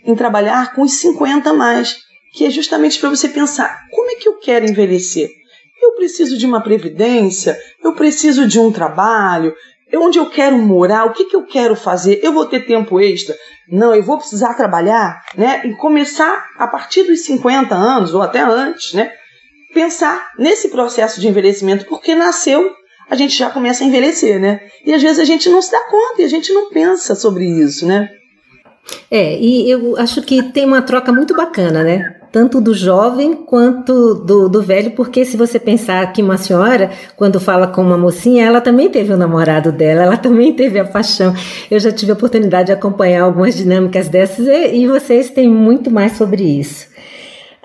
em 0.06 0.16
trabalhar 0.16 0.74
com 0.74 0.84
os 0.84 0.94
50 0.94 1.50
a 1.50 1.54
mais, 1.54 1.98
que 2.34 2.46
é 2.46 2.50
justamente 2.50 3.00
para 3.00 3.10
você 3.10 3.28
pensar 3.28 3.88
como 3.92 4.12
é 4.12 4.16
que 4.16 4.28
eu 4.28 4.38
quero 4.40 4.66
envelhecer. 4.66 5.30
Eu 5.82 5.94
preciso 5.94 6.38
de 6.38 6.46
uma 6.46 6.62
previdência, 6.62 7.58
eu 7.84 7.94
preciso 7.94 8.48
de 8.48 8.60
um 8.60 8.72
trabalho, 8.72 9.54
onde 9.98 10.20
eu 10.20 10.30
quero 10.30 10.58
morar, 10.58 11.06
o 11.06 11.14
que, 11.14 11.26
que 11.26 11.36
eu 11.36 11.46
quero 11.46 11.76
fazer, 11.76 12.20
eu 12.22 12.32
vou 12.32 12.46
ter 12.46 12.66
tempo 12.66 13.00
extra? 13.00 13.36
Não, 13.68 13.96
eu 13.96 14.04
vou 14.04 14.18
precisar 14.18 14.54
trabalhar, 14.54 15.24
né? 15.36 15.62
E 15.66 15.74
começar 15.76 16.50
a 16.58 16.68
partir 16.68 17.04
dos 17.04 17.22
50 17.22 17.74
anos, 17.74 18.14
ou 18.14 18.22
até 18.22 18.42
antes, 18.42 18.94
né? 18.94 19.12
Pensar 19.74 20.32
nesse 20.38 20.70
processo 20.70 21.22
de 21.22 21.28
envelhecimento, 21.28 21.86
porque 21.86 22.14
nasceu, 22.14 22.76
a 23.10 23.16
gente 23.16 23.38
já 23.38 23.50
começa 23.50 23.84
a 23.84 23.88
envelhecer, 23.88 24.40
né? 24.40 24.62
E 24.86 24.94
às 24.94 25.02
vezes 25.02 25.20
a 25.20 25.26
gente 25.26 25.50
não 25.50 25.62
se 25.62 25.72
dá 25.72 25.82
conta 25.90 26.22
e 26.22 26.26
a 26.26 26.30
gente 26.30 26.54
não 26.54 26.70
pensa 26.70 27.16
sobre 27.16 27.46
isso, 27.46 27.86
né? 27.86 28.10
É, 29.10 29.38
e 29.40 29.70
eu 29.70 29.98
acho 29.98 30.22
que 30.22 30.42
tem 30.42 30.66
uma 30.66 30.82
troca 30.82 31.12
muito 31.12 31.36
bacana, 31.36 31.84
né? 31.84 32.20
tanto 32.32 32.62
do 32.62 32.74
jovem 32.74 33.34
quanto 33.34 34.16
do, 34.16 34.48
do 34.48 34.62
velho, 34.62 34.92
porque 34.92 35.26
se 35.26 35.36
você 35.36 35.60
pensar 35.60 36.12
que 36.14 36.22
uma 36.22 36.38
senhora, 36.38 36.92
quando 37.16 37.40
fala 37.40 37.68
com 37.68 37.82
uma 37.82 37.98
mocinha, 37.98 38.46
ela 38.46 38.62
também 38.62 38.90
teve 38.90 39.14
o 39.14 39.18
namorado 39.18 39.72
dela, 39.72 40.04
ela 40.04 40.18
também 40.18 40.54
teve 40.54 40.80
a 40.80 40.86
paixão. 40.86 41.34
Eu 41.70 41.80
já 41.80 41.92
tive 41.92 42.12
a 42.12 42.16
oportunidade 42.16 42.68
de 42.68 42.74
acompanhar 42.74 43.24
algumas 43.24 43.56
dinâmicas 43.56 44.08
dessas 44.08 44.46
e, 44.48 44.76
e 44.76 44.88
vocês 44.88 45.30
têm 45.30 45.50
muito 45.50 45.90
mais 45.90 46.14
sobre 46.14 46.44
isso. 46.44 46.88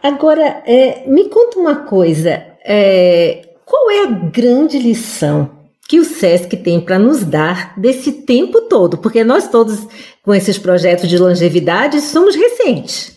Agora, 0.02 0.62
é, 0.66 1.04
me 1.06 1.28
conta 1.28 1.58
uma 1.58 1.76
coisa: 1.76 2.42
é, 2.64 3.42
qual 3.64 3.90
é 3.90 4.04
a 4.04 4.06
grande 4.06 4.78
lição 4.78 5.50
que 5.88 6.00
o 6.00 6.04
SESC 6.04 6.56
tem 6.56 6.80
para 6.80 6.98
nos 6.98 7.24
dar 7.24 7.78
desse 7.78 8.12
tempo 8.12 8.62
todo? 8.62 8.98
Porque 8.98 9.22
nós 9.22 9.48
todos, 9.48 9.86
com 10.22 10.34
esses 10.34 10.58
projetos 10.58 11.08
de 11.08 11.18
longevidade, 11.18 12.00
somos 12.00 12.34
recentes 12.34 13.14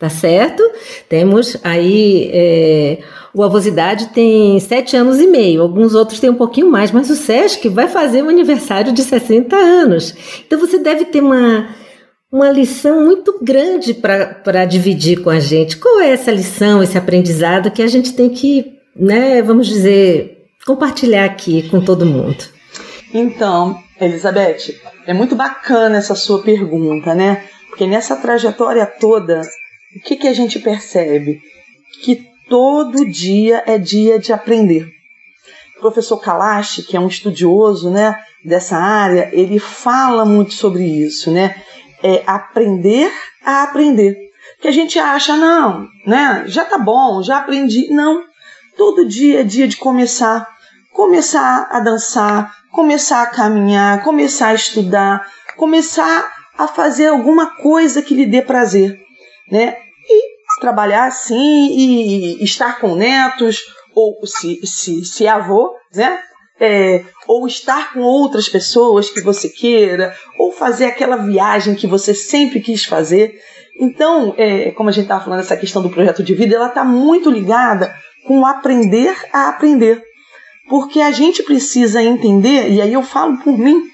tá 0.00 0.08
certo? 0.08 0.62
Temos 1.10 1.58
aí. 1.62 2.30
É, 2.32 2.98
o 3.32 3.44
Avosidade 3.44 4.06
tem 4.08 4.58
sete 4.58 4.96
anos 4.96 5.20
e 5.20 5.26
meio, 5.26 5.62
alguns 5.62 5.94
outros 5.94 6.18
têm 6.18 6.30
um 6.30 6.34
pouquinho 6.34 6.68
mais, 6.68 6.90
mas 6.90 7.08
o 7.10 7.14
SESC 7.14 7.68
vai 7.68 7.86
fazer 7.86 8.24
um 8.24 8.28
aniversário 8.28 8.92
de 8.92 9.02
60 9.02 9.54
anos. 9.54 10.12
Então 10.44 10.58
você 10.58 10.78
deve 10.78 11.04
ter 11.04 11.22
uma, 11.22 11.68
uma 12.32 12.50
lição 12.50 13.04
muito 13.04 13.38
grande 13.40 13.94
para 13.94 14.64
dividir 14.64 15.22
com 15.22 15.30
a 15.30 15.38
gente. 15.38 15.76
Qual 15.76 16.00
é 16.00 16.10
essa 16.10 16.32
lição, 16.32 16.82
esse 16.82 16.98
aprendizado 16.98 17.70
que 17.70 17.82
a 17.82 17.86
gente 17.86 18.14
tem 18.14 18.28
que, 18.30 18.79
né, 18.94 19.42
vamos 19.42 19.66
dizer, 19.66 20.46
compartilhar 20.66 21.24
aqui 21.24 21.68
com 21.68 21.80
todo 21.80 22.06
mundo? 22.06 22.44
Então, 23.12 23.82
Elizabeth, 24.00 24.74
é 25.06 25.12
muito 25.12 25.34
bacana 25.34 25.98
essa 25.98 26.14
sua 26.14 26.42
pergunta, 26.42 27.14
né? 27.14 27.44
Porque 27.68 27.86
nessa 27.86 28.16
trajetória 28.16 28.86
toda 28.86 29.42
o 29.96 30.00
que, 30.00 30.16
que 30.16 30.28
a 30.28 30.32
gente 30.32 30.60
percebe? 30.60 31.42
Que 32.02 32.28
todo 32.48 33.10
dia 33.10 33.64
é 33.66 33.76
dia 33.76 34.18
de 34.18 34.32
aprender. 34.32 34.88
O 35.76 35.80
professor 35.80 36.18
Kalash, 36.18 36.86
que 36.86 36.96
é 36.96 37.00
um 37.00 37.08
estudioso 37.08 37.90
né, 37.90 38.16
dessa 38.44 38.76
área, 38.76 39.30
ele 39.32 39.58
fala 39.58 40.24
muito 40.24 40.54
sobre 40.54 40.84
isso, 40.84 41.30
né? 41.30 41.60
É 42.02 42.22
aprender 42.26 43.10
a 43.44 43.64
aprender. 43.64 44.16
Que 44.60 44.68
a 44.68 44.72
gente 44.72 44.98
acha, 44.98 45.36
não, 45.36 45.88
né? 46.06 46.44
Já 46.46 46.64
tá 46.64 46.78
bom, 46.78 47.22
já 47.22 47.38
aprendi. 47.38 47.88
Não. 47.90 48.22
Todo 48.80 49.04
dia 49.04 49.40
é 49.40 49.44
dia 49.44 49.68
de 49.68 49.76
começar. 49.76 50.48
Começar 50.94 51.68
a 51.70 51.80
dançar, 51.80 52.50
começar 52.72 53.24
a 53.24 53.26
caminhar, 53.26 54.02
começar 54.02 54.48
a 54.48 54.54
estudar, 54.54 55.30
começar 55.54 56.32
a 56.56 56.66
fazer 56.66 57.08
alguma 57.08 57.58
coisa 57.58 58.00
que 58.00 58.14
lhe 58.14 58.24
dê 58.24 58.40
prazer 58.40 58.98
né? 59.50 59.76
E 60.08 60.60
trabalhar 60.62 61.04
assim 61.04 61.68
e 61.76 62.42
estar 62.42 62.80
com 62.80 62.94
netos, 62.94 63.60
ou 63.94 64.26
se, 64.26 64.66
se, 64.66 65.04
se 65.04 65.26
é 65.26 65.28
avô, 65.28 65.74
né? 65.94 66.18
É, 66.58 67.04
ou 67.28 67.46
estar 67.46 67.92
com 67.92 68.00
outras 68.00 68.48
pessoas 68.48 69.10
que 69.10 69.20
você 69.20 69.50
queira, 69.50 70.16
ou 70.38 70.52
fazer 70.52 70.86
aquela 70.86 71.16
viagem 71.16 71.74
que 71.74 71.86
você 71.86 72.14
sempre 72.14 72.60
quis 72.60 72.86
fazer. 72.86 73.38
Então, 73.78 74.34
é, 74.38 74.70
como 74.70 74.88
a 74.88 74.92
gente 74.92 75.04
estava 75.04 75.22
falando, 75.22 75.40
essa 75.40 75.56
questão 75.58 75.82
do 75.82 75.90
projeto 75.90 76.22
de 76.22 76.34
vida, 76.34 76.56
ela 76.56 76.68
está 76.68 76.82
muito 76.82 77.30
ligada 77.30 77.94
com 78.26 78.40
o 78.40 78.46
aprender 78.46 79.16
a 79.32 79.48
aprender. 79.48 80.02
Porque 80.68 81.00
a 81.00 81.10
gente 81.10 81.42
precisa 81.42 82.02
entender, 82.02 82.70
e 82.70 82.80
aí 82.80 82.92
eu 82.92 83.02
falo 83.02 83.38
por 83.38 83.58
mim, 83.58 83.90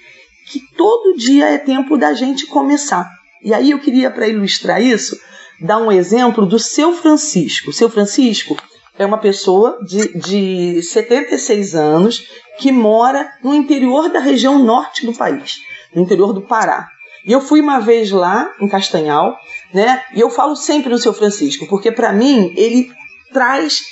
que 0.46 0.60
todo 0.76 1.16
dia 1.16 1.46
é 1.46 1.58
tempo 1.58 1.96
da 1.96 2.12
gente 2.12 2.46
começar. 2.46 3.10
E 3.42 3.52
aí 3.54 3.70
eu 3.70 3.78
queria, 3.78 4.10
para 4.10 4.28
ilustrar 4.28 4.82
isso, 4.82 5.18
dar 5.60 5.78
um 5.78 5.90
exemplo 5.90 6.46
do 6.46 6.58
seu 6.58 6.92
Francisco. 6.92 7.72
Seu 7.72 7.88
Francisco 7.88 8.56
é 8.98 9.04
uma 9.04 9.18
pessoa 9.18 9.78
de, 9.84 10.18
de 10.18 10.82
76 10.82 11.74
anos 11.74 12.28
que 12.58 12.72
mora 12.72 13.30
no 13.42 13.54
interior 13.54 14.08
da 14.08 14.18
região 14.18 14.58
norte 14.58 15.04
do 15.04 15.12
país, 15.12 15.58
no 15.94 16.02
interior 16.02 16.32
do 16.32 16.42
Pará. 16.42 16.88
E 17.24 17.32
eu 17.32 17.40
fui 17.40 17.60
uma 17.60 17.80
vez 17.80 18.10
lá, 18.10 18.52
em 18.60 18.68
Castanhal, 18.68 19.36
né? 19.74 20.04
E 20.14 20.20
eu 20.20 20.30
falo 20.30 20.54
sempre 20.54 20.90
no 20.90 20.98
seu 20.98 21.12
Francisco, 21.12 21.66
porque 21.66 21.90
para 21.90 22.12
mim 22.12 22.52
ele 22.56 22.90
traz 23.32 23.82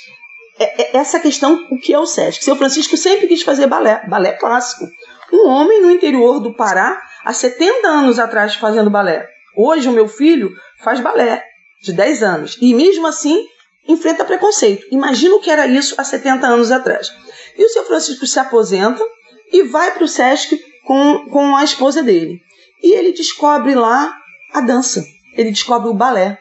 essa 0.57 1.19
questão, 1.19 1.67
o 1.69 1.77
que 1.77 1.93
é 1.93 1.99
o 1.99 2.05
Sesc. 2.05 2.43
Seu 2.43 2.55
Francisco 2.55 2.95
sempre 2.95 3.27
quis 3.27 3.41
fazer 3.41 3.67
balé, 3.67 4.03
balé 4.07 4.31
clássico. 4.33 4.89
Um 5.31 5.47
homem 5.47 5.81
no 5.81 5.91
interior 5.91 6.39
do 6.39 6.53
Pará, 6.53 7.01
há 7.23 7.33
70 7.33 7.87
anos 7.87 8.19
atrás, 8.19 8.55
fazendo 8.55 8.89
balé. 8.89 9.27
Hoje 9.55 9.89
o 9.89 9.91
meu 9.91 10.07
filho 10.07 10.51
faz 10.79 10.99
balé 10.99 11.43
de 11.81 11.91
10 11.93 12.23
anos. 12.23 12.57
E 12.61 12.73
mesmo 12.73 13.05
assim, 13.07 13.45
enfrenta 13.87 14.23
preconceito. 14.23 14.85
Imagina 14.91 15.35
o 15.35 15.39
que 15.39 15.49
era 15.49 15.67
isso 15.67 15.95
há 15.97 16.03
70 16.03 16.47
anos 16.47 16.71
atrás. 16.71 17.11
E 17.57 17.65
o 17.65 17.69
seu 17.69 17.85
Francisco 17.85 18.25
se 18.25 18.39
aposenta 18.39 19.03
e 19.51 19.63
vai 19.63 19.91
para 19.91 20.03
o 20.03 20.07
SESC 20.07 20.59
com, 20.85 21.29
com 21.29 21.55
a 21.55 21.63
esposa 21.63 22.01
dele. 22.01 22.39
E 22.81 22.93
ele 22.93 23.11
descobre 23.11 23.75
lá 23.75 24.15
a 24.53 24.61
dança. 24.61 25.05
Ele 25.33 25.51
descobre 25.51 25.89
o 25.89 25.93
balé. 25.93 26.39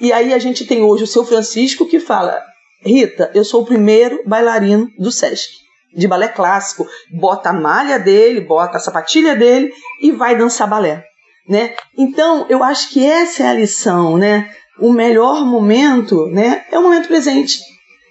E 0.00 0.12
aí 0.12 0.32
a 0.32 0.38
gente 0.38 0.66
tem 0.66 0.82
hoje 0.82 1.04
o 1.04 1.06
seu 1.06 1.24
Francisco 1.24 1.86
que 1.86 2.00
fala: 2.00 2.42
Rita, 2.84 3.30
eu 3.34 3.44
sou 3.44 3.62
o 3.62 3.66
primeiro 3.66 4.22
bailarino 4.26 4.88
do 4.98 5.12
SESC, 5.12 5.48
de 5.94 6.08
balé 6.08 6.28
clássico. 6.28 6.86
Bota 7.12 7.50
a 7.50 7.52
malha 7.52 7.98
dele, 7.98 8.40
bota 8.40 8.78
a 8.78 8.80
sapatilha 8.80 9.36
dele 9.36 9.72
e 10.00 10.10
vai 10.10 10.36
dançar 10.36 10.68
balé. 10.68 11.04
Né? 11.48 11.74
Então, 11.96 12.46
eu 12.48 12.62
acho 12.62 12.90
que 12.90 13.04
essa 13.04 13.42
é 13.42 13.48
a 13.48 13.54
lição, 13.54 14.16
né? 14.16 14.50
o 14.80 14.92
melhor 14.92 15.44
momento 15.44 16.26
né, 16.28 16.64
é 16.72 16.78
o 16.78 16.82
momento 16.82 17.06
presente. 17.06 17.60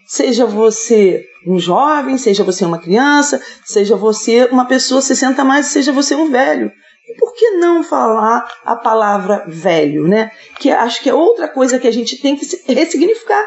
Seja 0.07 0.45
você 0.45 1.23
um 1.45 1.59
jovem, 1.59 2.17
seja 2.17 2.43
você 2.43 2.65
uma 2.65 2.79
criança, 2.79 3.41
seja 3.65 3.95
você 3.95 4.45
uma 4.45 4.65
pessoa 4.65 5.01
60 5.01 5.43
mais, 5.43 5.67
seja 5.67 5.91
você 5.91 6.15
um 6.15 6.29
velho. 6.29 6.71
E 7.07 7.19
por 7.19 7.33
que 7.33 7.51
não 7.51 7.83
falar 7.83 8.47
a 8.63 8.75
palavra 8.75 9.45
velho, 9.47 10.07
né? 10.07 10.31
Que 10.59 10.71
acho 10.71 11.01
que 11.01 11.09
é 11.09 11.13
outra 11.13 11.47
coisa 11.47 11.79
que 11.79 11.87
a 11.87 11.91
gente 11.91 12.21
tem 12.21 12.35
que 12.35 12.45
ressignificar, 12.71 13.43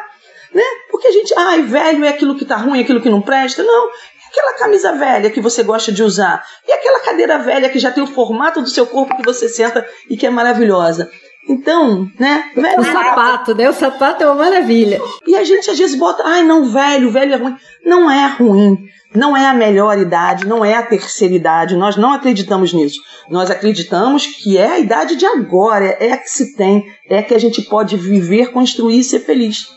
né? 0.54 0.62
Porque 0.90 1.08
a 1.08 1.12
gente, 1.12 1.34
ai, 1.36 1.62
velho 1.62 2.04
é 2.04 2.08
aquilo 2.08 2.36
que 2.36 2.44
tá 2.44 2.56
ruim, 2.56 2.80
aquilo 2.80 3.00
que 3.00 3.10
não 3.10 3.20
presta. 3.20 3.62
Não, 3.62 3.88
é 3.88 3.92
aquela 4.30 4.58
camisa 4.58 4.92
velha 4.92 5.30
que 5.30 5.40
você 5.40 5.62
gosta 5.62 5.92
de 5.92 6.02
usar, 6.02 6.44
e 6.66 6.72
aquela 6.72 7.00
cadeira 7.00 7.38
velha 7.38 7.68
que 7.68 7.78
já 7.78 7.90
tem 7.90 8.02
o 8.02 8.06
formato 8.06 8.60
do 8.60 8.68
seu 8.68 8.86
corpo 8.86 9.16
que 9.16 9.24
você 9.24 9.48
senta 9.48 9.86
e 10.08 10.16
que 10.16 10.26
é 10.26 10.30
maravilhosa. 10.30 11.10
Então, 11.48 12.08
né? 12.20 12.50
Velho, 12.54 12.80
o 12.80 12.84
sapato, 12.84 13.54
né? 13.54 13.68
O 13.68 13.72
sapato 13.72 14.22
é 14.22 14.26
uma 14.26 14.44
maravilha. 14.44 15.00
E 15.26 15.34
a 15.34 15.42
gente 15.42 15.68
às 15.70 15.78
vezes 15.78 15.98
bota, 15.98 16.22
ai, 16.24 16.44
não, 16.44 16.66
velho, 16.66 17.10
velho 17.10 17.34
é 17.34 17.36
ruim. 17.36 17.56
Não 17.84 18.10
é 18.10 18.26
ruim. 18.28 18.78
Não 19.14 19.36
é 19.36 19.46
a 19.46 19.52
melhor 19.52 19.98
idade, 19.98 20.46
não 20.46 20.64
é 20.64 20.74
a 20.74 20.86
terceira 20.86 21.34
idade. 21.34 21.76
Nós 21.76 21.96
não 21.96 22.12
acreditamos 22.12 22.72
nisso. 22.72 23.00
Nós 23.28 23.50
acreditamos 23.50 24.26
que 24.26 24.56
é 24.56 24.66
a 24.66 24.78
idade 24.78 25.16
de 25.16 25.26
agora, 25.26 25.84
é 26.00 26.12
a 26.12 26.16
que 26.16 26.30
se 26.30 26.56
tem, 26.56 26.86
é 27.10 27.18
a 27.18 27.22
que 27.22 27.34
a 27.34 27.38
gente 27.38 27.60
pode 27.62 27.96
viver, 27.96 28.52
construir 28.52 29.00
e 29.00 29.04
ser 29.04 29.20
feliz. 29.20 29.68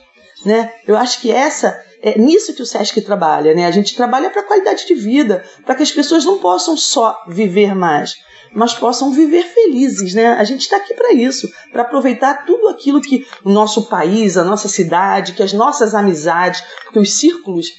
Né? 0.45 0.71
Eu 0.87 0.95
acho 0.95 1.19
que 1.21 1.31
essa 1.31 1.83
é 2.03 2.19
nisso 2.19 2.53
que 2.53 2.61
o 2.61 2.65
SESC 2.65 3.01
trabalha, 3.01 3.55
né? 3.55 3.65
A 3.65 3.71
gente 3.71 3.95
trabalha 3.95 4.29
para 4.29 4.43
qualidade 4.43 4.85
de 4.85 4.93
vida, 4.93 5.43
para 5.65 5.73
que 5.73 5.81
as 5.81 5.91
pessoas 5.91 6.23
não 6.23 6.37
possam 6.37 6.77
só 6.77 7.19
viver 7.27 7.73
mais, 7.73 8.13
mas 8.53 8.75
possam 8.75 9.11
viver 9.11 9.43
felizes, 9.43 10.13
né? 10.13 10.33
A 10.33 10.43
gente 10.43 10.61
está 10.61 10.77
aqui 10.77 10.93
para 10.93 11.11
isso, 11.13 11.51
para 11.71 11.81
aproveitar 11.81 12.45
tudo 12.45 12.67
aquilo 12.67 13.01
que 13.01 13.25
o 13.43 13.49
nosso 13.49 13.87
país, 13.87 14.37
a 14.37 14.43
nossa 14.43 14.67
cidade, 14.67 15.33
que 15.33 15.41
as 15.41 15.51
nossas 15.51 15.95
amizades, 15.95 16.63
porque 16.83 16.99
os 16.99 17.11
círculos 17.13 17.71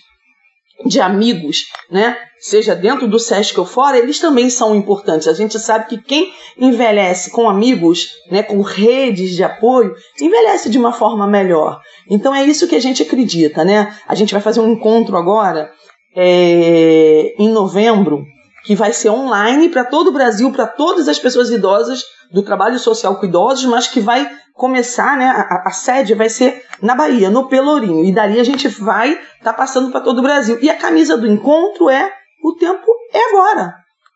de 0.85 1.01
amigos, 1.01 1.65
né, 1.91 2.17
seja 2.39 2.75
dentro 2.75 3.09
do 3.09 3.19
SESC 3.19 3.59
ou 3.59 3.65
fora, 3.65 3.99
eles 3.99 4.19
também 4.19 4.51
são 4.51 4.75
importantes. 4.77 5.27
A 5.27 5.33
gente 5.33 5.59
sabe 5.59 5.87
que 5.87 5.99
quem 5.99 6.33
envelhece 6.59 7.31
com 7.31 7.49
amigos, 7.49 8.09
né, 8.31 8.43
com 8.43 8.61
redes 8.61 9.31
de 9.31 9.43
apoio, 9.43 9.95
envelhece 10.21 10.69
de 10.69 10.79
uma 10.79 10.93
forma 10.93 11.27
melhor. 11.27 11.81
Então 12.09 12.35
é 12.35 12.45
isso 12.45 12.69
que 12.69 12.77
a 12.77 12.81
gente 12.81 13.03
acredita, 13.03 13.65
né? 13.65 13.97
A 14.07 14.15
gente 14.15 14.33
vai 14.33 14.43
fazer 14.43 14.61
um 14.61 14.73
encontro 14.73 15.17
agora 15.17 15.71
é, 16.15 17.35
em 17.39 17.49
novembro 17.49 18.27
que 18.67 18.75
vai 18.75 18.93
ser 18.93 19.11
online 19.11 19.69
para 19.69 19.85
todo 19.85 20.09
o 20.09 20.13
Brasil, 20.13 20.51
para 20.51 20.67
todas 20.67 21.09
as 21.09 21.21
pessoas 21.21 21.51
idosas 21.51 22.03
do 22.33 22.43
trabalho 22.43 22.79
social 22.81 23.15
com 23.15 23.25
idosos, 23.25 23.65
mas 23.65 23.87
que 23.87 24.01
vai 24.01 24.29
começar, 24.53 25.17
né? 25.17 25.27
A, 25.27 25.69
a 25.69 25.71
sede 25.71 26.15
vai 26.15 26.29
ser 26.29 26.65
na 26.83 26.97
Bahia, 26.97 27.31
no 27.31 27.49
Pelourinho, 27.49 28.05
e 28.05 28.13
dali 28.13 28.41
a 28.41 28.45
gente 28.45 28.67
vai 28.67 29.13
estar 29.13 29.29
tá 29.45 29.53
passando 29.53 29.93
para 29.93 30.01
todo 30.01 30.19
o 30.19 30.23
Brasil. 30.23 30.59
E 30.61 30.69
a 30.69 30.77
camisa 30.77 31.17
do 31.17 31.29
encontro 31.29 31.89
é 31.89 32.13
o 32.43 32.55
tempo 32.55 32.85
é 33.15 33.31
agora, 33.31 33.73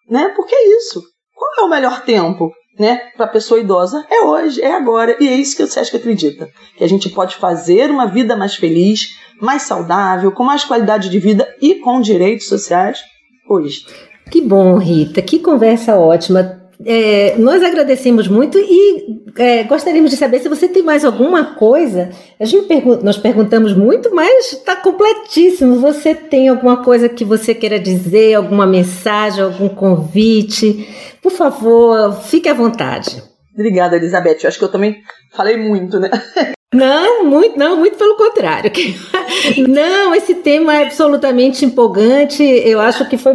né? 0.08 0.32
Porque 0.34 0.54
é 0.54 0.76
isso. 0.78 1.00
Qual 1.32 1.64
é 1.64 1.68
o 1.68 1.70
melhor 1.70 2.02
tempo? 2.02 2.52
Né, 2.78 2.96
para 3.14 3.26
a 3.26 3.28
pessoa 3.28 3.60
idosa 3.60 4.06
é 4.08 4.22
hoje, 4.22 4.62
é 4.62 4.72
agora, 4.72 5.14
e 5.20 5.28
é 5.28 5.34
isso 5.34 5.54
que 5.54 5.62
o 5.62 5.66
Sesc 5.66 5.94
acredita, 5.94 6.48
que 6.76 6.84
a 6.84 6.88
gente 6.88 7.10
pode 7.10 7.36
fazer 7.36 7.90
uma 7.90 8.06
vida 8.06 8.34
mais 8.36 8.54
feliz, 8.54 9.18
mais 9.38 9.62
saudável, 9.62 10.32
com 10.32 10.44
mais 10.44 10.64
qualidade 10.64 11.10
de 11.10 11.18
vida 11.18 11.46
e 11.60 11.74
com 11.74 12.00
direitos 12.00 12.46
sociais 12.48 13.00
hoje. 13.46 13.84
Que 14.30 14.40
bom, 14.40 14.78
Rita, 14.78 15.20
que 15.20 15.40
conversa 15.40 15.96
ótima. 15.96 16.60
É, 16.86 17.36
nós 17.36 17.62
agradecemos 17.62 18.26
muito 18.26 18.56
e 18.58 19.20
é, 19.36 19.64
gostaríamos 19.64 20.10
de 20.10 20.16
saber 20.16 20.38
se 20.38 20.48
você 20.48 20.66
tem 20.66 20.82
mais 20.82 21.04
alguma 21.04 21.54
coisa. 21.54 22.10
A 22.38 22.44
gente 22.44 22.66
nós 23.02 23.18
perguntamos 23.18 23.74
muito, 23.74 24.14
mas 24.14 24.52
está 24.52 24.76
completíssimo. 24.76 25.80
Você 25.80 26.14
tem 26.14 26.48
alguma 26.48 26.82
coisa 26.82 27.08
que 27.08 27.24
você 27.24 27.54
queira 27.54 27.78
dizer, 27.78 28.34
alguma 28.34 28.66
mensagem, 28.66 29.42
algum 29.42 29.68
convite? 29.68 30.88
Por 31.20 31.32
favor, 31.32 32.14
fique 32.22 32.48
à 32.48 32.54
vontade. 32.54 33.22
Obrigada, 33.52 33.96
Elizabeth. 33.96 34.38
Eu 34.42 34.48
acho 34.48 34.58
que 34.58 34.64
eu 34.64 34.72
também 34.72 35.02
falei 35.32 35.56
muito, 35.56 35.98
né? 35.98 36.10
Não, 36.72 37.24
muito, 37.24 37.58
não, 37.58 37.76
muito 37.76 37.96
pelo 37.96 38.16
contrário. 38.16 38.70
Não, 39.68 40.14
esse 40.14 40.36
tema 40.36 40.76
é 40.76 40.84
absolutamente 40.84 41.64
empolgante. 41.64 42.42
Eu 42.42 42.80
acho 42.80 43.08
que 43.08 43.18
foi 43.18 43.32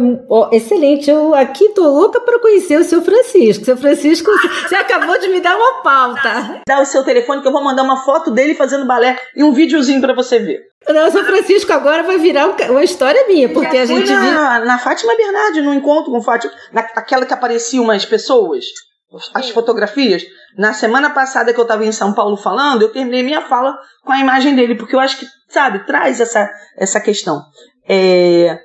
excelente. 0.52 1.10
Eu 1.10 1.34
aqui 1.34 1.68
tô 1.70 1.82
louca 1.82 2.20
para 2.20 2.38
conhecer 2.38 2.78
o 2.78 2.84
seu 2.84 3.02
Francisco. 3.02 3.64
Seu 3.64 3.76
Francisco, 3.76 4.30
você 4.66 4.74
acabou 4.74 5.18
de 5.20 5.28
me 5.28 5.40
dar 5.40 5.56
uma 5.56 5.82
pauta. 5.82 6.62
Dá 6.66 6.80
o 6.80 6.86
seu 6.86 7.04
telefone 7.04 7.42
que 7.42 7.48
eu 7.48 7.52
vou 7.52 7.62
mandar 7.62 7.82
uma 7.82 7.98
foto 7.98 8.30
dele 8.30 8.54
fazendo 8.54 8.86
balé 8.86 9.18
e 9.34 9.42
um 9.42 9.52
videozinho 9.52 10.00
para 10.00 10.14
você 10.14 10.38
ver. 10.38 10.60
Não, 10.88 11.10
São 11.10 11.24
Francisco 11.24 11.72
agora 11.72 12.02
vai 12.04 12.18
virar 12.18 12.54
uma 12.70 12.84
história 12.84 13.26
minha, 13.26 13.48
porque 13.48 13.76
a 13.76 13.84
gente 13.84 14.10
na, 14.10 14.60
na 14.60 14.78
Fátima 14.78 15.16
Bernardi, 15.16 15.60
no 15.60 15.74
encontro 15.74 16.12
com 16.12 16.22
Fátima, 16.22 16.52
naquela 16.72 17.26
que 17.26 17.34
apareciam 17.34 17.84
umas 17.84 18.04
pessoas 18.04 18.64
as 19.34 19.50
fotografias. 19.50 20.22
Na 20.56 20.72
semana 20.72 21.10
passada 21.10 21.52
que 21.52 21.60
eu 21.60 21.64
estava 21.64 21.84
em 21.84 21.92
São 21.92 22.12
Paulo 22.12 22.36
falando, 22.36 22.82
eu 22.82 22.92
terminei 22.92 23.22
minha 23.22 23.42
fala 23.42 23.76
com 24.04 24.12
a 24.12 24.20
imagem 24.20 24.54
dele, 24.54 24.74
porque 24.74 24.94
eu 24.94 25.00
acho 25.00 25.18
que, 25.18 25.26
sabe, 25.48 25.86
traz 25.86 26.20
essa, 26.20 26.50
essa 26.76 27.00
questão. 27.00 27.42
É, 27.88 28.58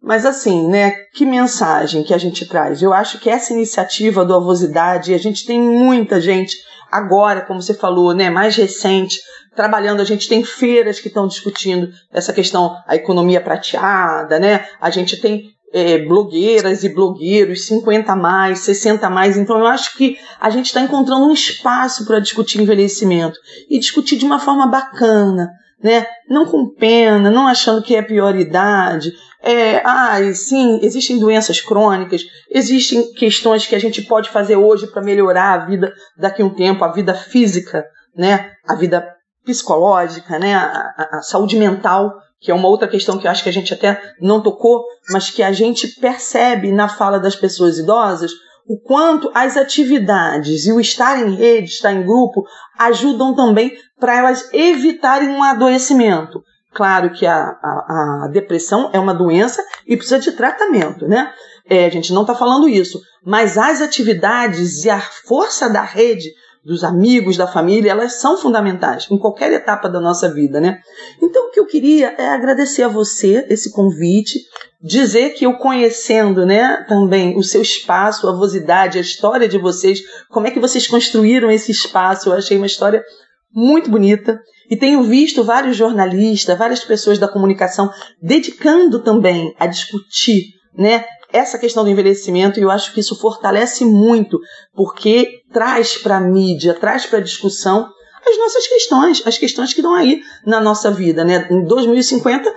mas 0.00 0.24
assim, 0.24 0.68
né, 0.68 0.92
que 1.14 1.24
mensagem 1.24 2.02
que 2.02 2.14
a 2.14 2.18
gente 2.18 2.46
traz? 2.46 2.82
Eu 2.82 2.92
acho 2.92 3.18
que 3.18 3.28
essa 3.28 3.52
iniciativa 3.52 4.24
do 4.24 4.34
Avosidade, 4.34 5.14
a 5.14 5.18
gente 5.18 5.44
tem 5.44 5.60
muita 5.60 6.20
gente 6.20 6.56
agora, 6.90 7.42
como 7.42 7.60
você 7.60 7.74
falou, 7.74 8.14
né, 8.14 8.30
mais 8.30 8.56
recente, 8.56 9.20
trabalhando, 9.54 10.00
a 10.00 10.04
gente 10.04 10.28
tem 10.28 10.44
feiras 10.44 11.00
que 11.00 11.08
estão 11.08 11.26
discutindo 11.26 11.90
essa 12.12 12.32
questão, 12.32 12.76
a 12.86 12.94
economia 12.94 13.40
prateada, 13.40 14.38
né? 14.38 14.68
A 14.80 14.88
gente 14.88 15.20
tem 15.20 15.50
é, 15.72 15.98
blogueiras 15.98 16.84
e 16.84 16.88
blogueiros, 16.88 17.66
50 17.66 18.12
a 18.12 18.16
mais, 18.16 18.60
60 18.60 19.06
a 19.06 19.10
mais. 19.10 19.36
Então 19.36 19.58
eu 19.58 19.66
acho 19.66 19.96
que 19.96 20.16
a 20.40 20.50
gente 20.50 20.66
está 20.66 20.80
encontrando 20.80 21.26
um 21.26 21.32
espaço 21.32 22.06
para 22.06 22.20
discutir 22.20 22.60
envelhecimento 22.60 23.38
e 23.68 23.78
discutir 23.78 24.16
de 24.16 24.24
uma 24.24 24.38
forma 24.38 24.66
bacana, 24.66 25.50
né? 25.82 26.06
Não 26.28 26.46
com 26.46 26.68
pena, 26.68 27.30
não 27.30 27.46
achando 27.46 27.82
que 27.82 27.94
é 27.94 28.02
prioridade. 28.02 29.12
É, 29.42 29.82
ah, 29.84 30.18
sim, 30.34 30.80
existem 30.82 31.18
doenças 31.18 31.60
crônicas, 31.60 32.22
existem 32.50 33.12
questões 33.12 33.66
que 33.66 33.74
a 33.74 33.78
gente 33.78 34.02
pode 34.02 34.30
fazer 34.30 34.56
hoje 34.56 34.88
para 34.88 35.02
melhorar 35.02 35.52
a 35.52 35.66
vida 35.66 35.92
daqui 36.16 36.42
a 36.42 36.44
um 36.44 36.50
tempo, 36.50 36.84
a 36.84 36.92
vida 36.92 37.14
física, 37.14 37.84
né? 38.16 38.52
A 38.66 38.74
vida 38.74 39.06
psicológica, 39.44 40.38
né? 40.38 40.54
a, 40.54 40.62
a, 40.62 41.18
a 41.18 41.22
saúde 41.22 41.56
mental 41.56 42.12
que 42.40 42.50
é 42.50 42.54
uma 42.54 42.68
outra 42.68 42.88
questão 42.88 43.18
que 43.18 43.26
eu 43.26 43.30
acho 43.30 43.42
que 43.42 43.48
a 43.48 43.52
gente 43.52 43.74
até 43.74 44.00
não 44.20 44.40
tocou, 44.40 44.84
mas 45.10 45.30
que 45.30 45.42
a 45.42 45.52
gente 45.52 45.88
percebe 46.00 46.70
na 46.70 46.88
fala 46.88 47.18
das 47.18 47.34
pessoas 47.34 47.78
idosas, 47.78 48.30
o 48.66 48.78
quanto 48.78 49.30
as 49.34 49.56
atividades 49.56 50.66
e 50.66 50.72
o 50.72 50.78
estar 50.78 51.18
em 51.26 51.34
rede, 51.34 51.70
estar 51.70 51.92
em 51.92 52.04
grupo, 52.04 52.44
ajudam 52.78 53.34
também 53.34 53.72
para 53.98 54.16
elas 54.16 54.52
evitarem 54.52 55.30
um 55.30 55.42
adoecimento. 55.42 56.42
Claro 56.72 57.10
que 57.10 57.26
a, 57.26 57.34
a, 57.34 58.24
a, 58.24 58.28
depressão 58.30 58.90
é 58.92 59.00
uma 59.00 59.14
doença 59.14 59.64
e 59.86 59.96
precisa 59.96 60.18
de 60.18 60.32
tratamento, 60.32 61.08
né? 61.08 61.32
É, 61.68 61.86
a 61.86 61.90
gente 61.90 62.12
não 62.12 62.22
está 62.22 62.34
falando 62.34 62.68
isso, 62.68 63.00
mas 63.24 63.58
as 63.58 63.80
atividades 63.80 64.84
e 64.84 64.90
a 64.90 65.00
força 65.00 65.68
da 65.68 65.82
rede 65.82 66.30
dos 66.68 66.84
amigos, 66.84 67.38
da 67.38 67.46
família, 67.46 67.92
elas 67.92 68.20
são 68.20 68.36
fundamentais 68.36 69.06
em 69.10 69.16
qualquer 69.16 69.50
etapa 69.52 69.88
da 69.88 69.98
nossa 69.98 70.28
vida, 70.28 70.60
né? 70.60 70.78
Então, 71.20 71.48
o 71.48 71.50
que 71.50 71.58
eu 71.58 71.64
queria 71.64 72.14
é 72.18 72.28
agradecer 72.28 72.82
a 72.82 72.88
você 72.88 73.46
esse 73.48 73.72
convite, 73.72 74.38
dizer 74.82 75.30
que 75.30 75.46
eu 75.46 75.54
conhecendo, 75.54 76.44
né, 76.44 76.84
também 76.86 77.38
o 77.38 77.42
seu 77.42 77.62
espaço, 77.62 78.28
a 78.28 78.32
avosidade, 78.32 78.98
a 78.98 79.00
história 79.00 79.48
de 79.48 79.56
vocês, 79.56 80.00
como 80.28 80.46
é 80.46 80.50
que 80.50 80.60
vocês 80.60 80.86
construíram 80.86 81.50
esse 81.50 81.72
espaço, 81.72 82.28
eu 82.28 82.34
achei 82.34 82.58
uma 82.58 82.66
história 82.66 83.02
muito 83.50 83.90
bonita. 83.90 84.38
E 84.70 84.76
tenho 84.76 85.02
visto 85.02 85.42
vários 85.42 85.74
jornalistas, 85.74 86.58
várias 86.58 86.84
pessoas 86.84 87.18
da 87.18 87.26
comunicação 87.26 87.90
dedicando 88.22 89.02
também 89.02 89.54
a 89.58 89.66
discutir 89.66 90.42
né, 90.76 91.06
essa 91.32 91.58
questão 91.58 91.84
do 91.84 91.90
envelhecimento 91.90 92.58
eu 92.58 92.70
acho 92.70 92.92
que 92.92 93.00
isso 93.00 93.18
fortalece 93.18 93.84
muito, 93.84 94.38
porque 94.74 95.42
traz 95.52 95.96
para 95.96 96.16
a 96.16 96.20
mídia, 96.20 96.74
traz 96.74 97.06
para 97.06 97.18
a 97.18 97.22
discussão 97.22 97.88
as 98.26 98.38
nossas 98.38 98.66
questões, 98.66 99.22
as 99.26 99.38
questões 99.38 99.72
que 99.72 99.80
estão 99.80 99.94
aí 99.94 100.22
na 100.44 100.60
nossa 100.60 100.90
vida. 100.90 101.24
Né? 101.24 101.46
Em 101.50 101.64
2050, 101.64 102.52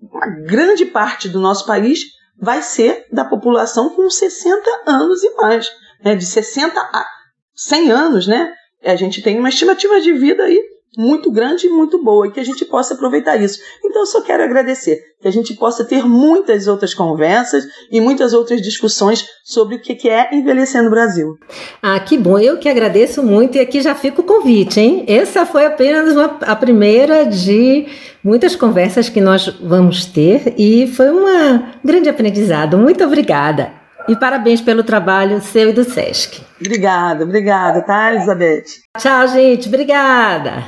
uma 0.00 0.26
grande 0.46 0.84
parte 0.86 1.28
do 1.28 1.40
nosso 1.40 1.66
país 1.66 2.00
vai 2.40 2.62
ser 2.62 3.06
da 3.12 3.24
população 3.24 3.90
com 3.90 4.08
60 4.08 4.82
anos 4.86 5.22
e 5.22 5.34
mais. 5.34 5.68
Né? 6.04 6.14
De 6.14 6.24
60 6.24 6.78
a 6.80 7.06
100 7.54 7.90
anos, 7.90 8.26
né? 8.26 8.54
A 8.84 8.94
gente 8.94 9.20
tem 9.20 9.38
uma 9.38 9.48
estimativa 9.48 10.00
de 10.00 10.12
vida 10.12 10.44
aí 10.44 10.62
muito 10.96 11.30
grande 11.30 11.66
e 11.66 11.70
muito 11.70 12.02
boa 12.02 12.26
e 12.26 12.30
que 12.30 12.40
a 12.40 12.44
gente 12.44 12.64
possa 12.64 12.94
aproveitar 12.94 13.36
isso. 13.40 13.60
Então 13.84 14.02
eu 14.02 14.06
só 14.06 14.20
quero 14.20 14.42
agradecer 14.42 15.00
que 15.20 15.28
a 15.28 15.30
gente 15.30 15.54
possa 15.54 15.84
ter 15.84 16.04
muitas 16.04 16.66
outras 16.66 16.94
conversas 16.94 17.64
e 17.90 18.00
muitas 18.00 18.32
outras 18.32 18.62
discussões 18.62 19.26
sobre 19.44 19.76
o 19.76 19.80
que 19.80 20.08
é 20.08 20.34
envelhecer 20.34 20.82
no 20.82 20.90
Brasil. 20.90 21.36
Ah, 21.82 21.98
que 21.98 22.16
bom! 22.16 22.38
Eu 22.38 22.58
que 22.58 22.68
agradeço 22.68 23.22
muito 23.22 23.56
e 23.56 23.60
aqui 23.60 23.80
já 23.80 23.94
fica 23.94 24.20
o 24.20 24.24
convite, 24.24 24.80
hein? 24.80 25.04
Essa 25.08 25.44
foi 25.44 25.66
apenas 25.66 26.14
uma, 26.14 26.38
a 26.42 26.56
primeira 26.56 27.24
de 27.26 27.86
muitas 28.22 28.54
conversas 28.54 29.08
que 29.08 29.20
nós 29.20 29.46
vamos 29.60 30.06
ter 30.06 30.54
e 30.56 30.86
foi 30.86 31.10
um 31.10 31.24
grande 31.84 32.08
aprendizado. 32.08 32.78
Muito 32.78 33.04
obrigada. 33.04 33.72
E 34.08 34.16
parabéns 34.16 34.62
pelo 34.62 34.82
trabalho 34.82 35.40
seu 35.42 35.68
e 35.68 35.72
do 35.72 35.84
SESC. 35.84 36.40
Obrigada, 36.58 37.24
obrigada, 37.24 37.82
tá, 37.82 38.14
Elizabeth? 38.14 38.64
Tchau, 38.98 39.28
gente. 39.28 39.68
Obrigada. 39.68 40.67